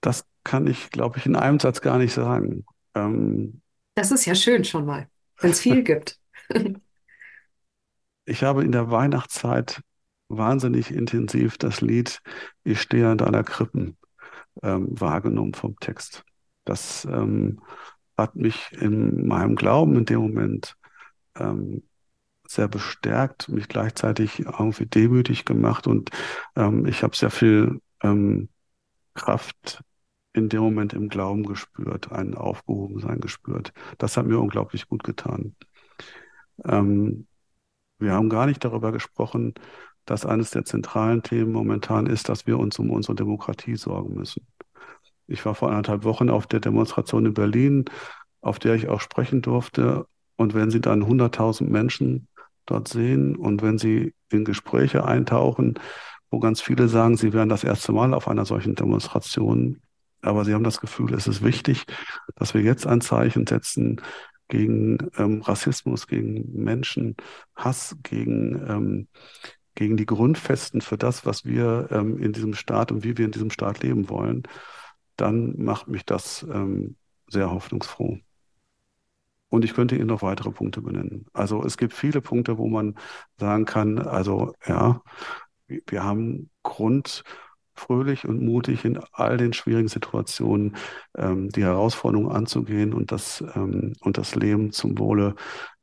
Das 0.00 0.24
kann 0.44 0.66
ich, 0.66 0.90
glaube 0.90 1.18
ich, 1.18 1.26
in 1.26 1.36
einem 1.36 1.60
Satz 1.60 1.80
gar 1.80 1.98
nicht 1.98 2.14
sagen. 2.14 2.64
Ähm, 2.94 3.60
das 3.98 4.12
ist 4.12 4.26
ja 4.26 4.36
schön 4.36 4.64
schon 4.64 4.86
mal, 4.86 5.08
wenn 5.40 5.50
es 5.50 5.60
viel 5.60 5.82
gibt. 5.84 6.20
ich 8.24 8.44
habe 8.44 8.62
in 8.62 8.70
der 8.70 8.92
Weihnachtszeit 8.92 9.80
wahnsinnig 10.28 10.92
intensiv 10.92 11.58
das 11.58 11.80
Lied 11.80 12.20
Ich 12.62 12.80
stehe 12.80 13.08
an 13.08 13.18
deiner 13.18 13.42
Krippen 13.42 13.96
ähm, 14.62 14.88
wahrgenommen 15.00 15.54
vom 15.54 15.76
Text. 15.80 16.22
Das 16.64 17.06
ähm, 17.10 17.60
hat 18.16 18.36
mich 18.36 18.70
in 18.72 19.26
meinem 19.26 19.56
Glauben 19.56 19.96
in 19.96 20.04
dem 20.04 20.20
Moment 20.20 20.76
ähm, 21.36 21.82
sehr 22.46 22.68
bestärkt, 22.68 23.48
mich 23.48 23.66
gleichzeitig 23.66 24.38
irgendwie 24.40 24.86
demütig 24.86 25.44
gemacht 25.44 25.88
und 25.88 26.10
ähm, 26.54 26.86
ich 26.86 27.02
habe 27.02 27.16
sehr 27.16 27.30
viel 27.30 27.80
ähm, 28.02 28.48
Kraft 29.14 29.82
in 30.38 30.48
dem 30.48 30.60
Moment 30.60 30.92
im 30.92 31.08
Glauben 31.08 31.44
gespürt, 31.44 32.12
ein 32.12 32.34
Aufgehobensein 32.34 33.20
gespürt. 33.20 33.72
Das 33.98 34.16
hat 34.16 34.26
mir 34.26 34.38
unglaublich 34.38 34.88
gut 34.88 35.04
getan. 35.04 35.54
Ähm, 36.64 37.26
wir 37.98 38.12
haben 38.12 38.28
gar 38.28 38.46
nicht 38.46 38.64
darüber 38.64 38.92
gesprochen, 38.92 39.54
dass 40.04 40.24
eines 40.24 40.50
der 40.50 40.64
zentralen 40.64 41.22
Themen 41.22 41.52
momentan 41.52 42.06
ist, 42.06 42.28
dass 42.28 42.46
wir 42.46 42.58
uns 42.58 42.78
um 42.78 42.90
unsere 42.90 43.14
Demokratie 43.14 43.76
sorgen 43.76 44.14
müssen. 44.14 44.46
Ich 45.26 45.44
war 45.44 45.54
vor 45.54 45.68
anderthalb 45.68 46.04
Wochen 46.04 46.30
auf 46.30 46.46
der 46.46 46.60
Demonstration 46.60 47.26
in 47.26 47.34
Berlin, 47.34 47.84
auf 48.40 48.58
der 48.58 48.74
ich 48.74 48.88
auch 48.88 49.00
sprechen 49.00 49.42
durfte. 49.42 50.06
Und 50.36 50.54
wenn 50.54 50.70
Sie 50.70 50.80
dann 50.80 51.04
100.000 51.04 51.64
Menschen 51.64 52.28
dort 52.64 52.88
sehen 52.88 53.36
und 53.36 53.60
wenn 53.60 53.76
Sie 53.76 54.14
in 54.30 54.44
Gespräche 54.44 55.04
eintauchen, 55.04 55.78
wo 56.30 56.38
ganz 56.38 56.60
viele 56.60 56.88
sagen, 56.88 57.16
sie 57.16 57.32
wären 57.32 57.48
das 57.48 57.64
erste 57.64 57.92
Mal 57.92 58.14
auf 58.14 58.28
einer 58.28 58.44
solchen 58.44 58.74
Demonstration, 58.74 59.80
aber 60.28 60.44
sie 60.44 60.54
haben 60.54 60.64
das 60.64 60.80
Gefühl, 60.80 61.14
es 61.14 61.26
ist 61.26 61.42
wichtig, 61.42 61.84
dass 62.36 62.54
wir 62.54 62.62
jetzt 62.62 62.86
ein 62.86 63.00
Zeichen 63.00 63.46
setzen 63.46 64.00
gegen 64.48 64.98
ähm, 65.16 65.42
Rassismus, 65.42 66.06
gegen 66.06 66.62
Menschenhass, 66.62 67.96
gegen 68.02 68.54
ähm, 68.68 69.08
gegen 69.78 69.96
die 69.96 70.06
Grundfesten 70.06 70.80
für 70.80 70.98
das, 70.98 71.24
was 71.24 71.44
wir 71.44 71.86
ähm, 71.92 72.18
in 72.18 72.32
diesem 72.32 72.54
Staat 72.54 72.90
und 72.90 73.04
wie 73.04 73.16
wir 73.16 73.24
in 73.24 73.30
diesem 73.30 73.50
Staat 73.50 73.80
leben 73.80 74.08
wollen, 74.08 74.42
dann 75.14 75.54
macht 75.62 75.86
mich 75.86 76.04
das 76.04 76.42
ähm, 76.42 76.96
sehr 77.28 77.52
hoffnungsfroh. 77.52 78.18
Und 79.50 79.64
ich 79.64 79.74
könnte 79.74 79.94
Ihnen 79.94 80.08
noch 80.08 80.22
weitere 80.22 80.50
Punkte 80.50 80.80
benennen. 80.80 81.26
Also 81.32 81.62
es 81.64 81.76
gibt 81.76 81.94
viele 81.94 82.20
Punkte, 82.20 82.58
wo 82.58 82.66
man 82.66 82.96
sagen 83.38 83.66
kann, 83.66 84.00
also 84.00 84.52
ja, 84.66 85.00
wir 85.68 86.02
haben 86.02 86.50
Grund, 86.64 87.22
fröhlich 87.78 88.26
und 88.26 88.42
mutig 88.42 88.84
in 88.84 88.98
all 89.12 89.36
den 89.36 89.52
schwierigen 89.52 89.88
Situationen 89.88 90.76
ähm, 91.16 91.48
die 91.50 91.64
Herausforderungen 91.64 92.30
anzugehen 92.30 92.92
und 92.92 93.12
das, 93.12 93.42
ähm, 93.54 93.94
und 94.00 94.18
das 94.18 94.34
Leben 94.34 94.72
zum 94.72 94.98
Wohle 94.98 95.34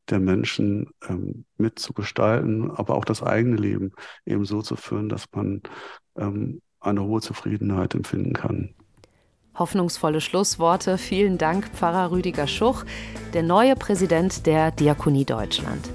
der 0.09 0.19
Menschen 0.19 0.87
ähm, 1.07 1.45
mitzugestalten, 1.57 2.69
aber 2.71 2.95
auch 2.95 3.05
das 3.05 3.23
eigene 3.23 3.55
Leben 3.55 3.91
eben 4.25 4.45
so 4.45 4.61
zu 4.61 4.75
führen, 4.75 5.09
dass 5.09 5.25
man 5.33 5.61
ähm, 6.17 6.61
eine 6.79 7.03
hohe 7.03 7.21
Zufriedenheit 7.21 7.95
empfinden 7.95 8.33
kann. 8.33 8.75
Hoffnungsvolle 9.57 10.21
Schlussworte. 10.21 10.97
Vielen 10.97 11.37
Dank, 11.37 11.69
Pfarrer 11.69 12.11
Rüdiger 12.11 12.45
Schuch, 12.45 12.83
der 13.33 13.41
neue 13.41 13.75
Präsident 13.75 14.45
der 14.45 14.71
Diakonie 14.71 15.25
Deutschland. 15.25 15.89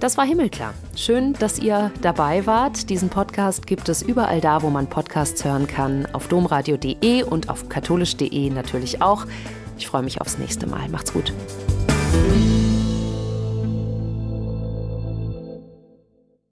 Das 0.00 0.16
war 0.16 0.24
Himmelklar. 0.24 0.74
Schön, 0.94 1.32
dass 1.34 1.58
ihr 1.58 1.90
dabei 2.00 2.46
wart. 2.46 2.88
Diesen 2.88 3.08
Podcast 3.08 3.66
gibt 3.66 3.88
es 3.88 4.02
überall 4.02 4.40
da, 4.40 4.62
wo 4.62 4.70
man 4.70 4.86
Podcasts 4.86 5.44
hören 5.44 5.66
kann, 5.66 6.06
auf 6.12 6.28
domradio.de 6.28 7.24
und 7.24 7.48
auf 7.48 7.68
katholisch.de 7.68 8.50
natürlich 8.50 9.02
auch. 9.02 9.26
Ich 9.76 9.88
freue 9.88 10.02
mich 10.02 10.20
aufs 10.20 10.38
nächste 10.38 10.66
Mal. 10.66 10.88
Macht's 10.88 11.12
gut. 11.12 11.32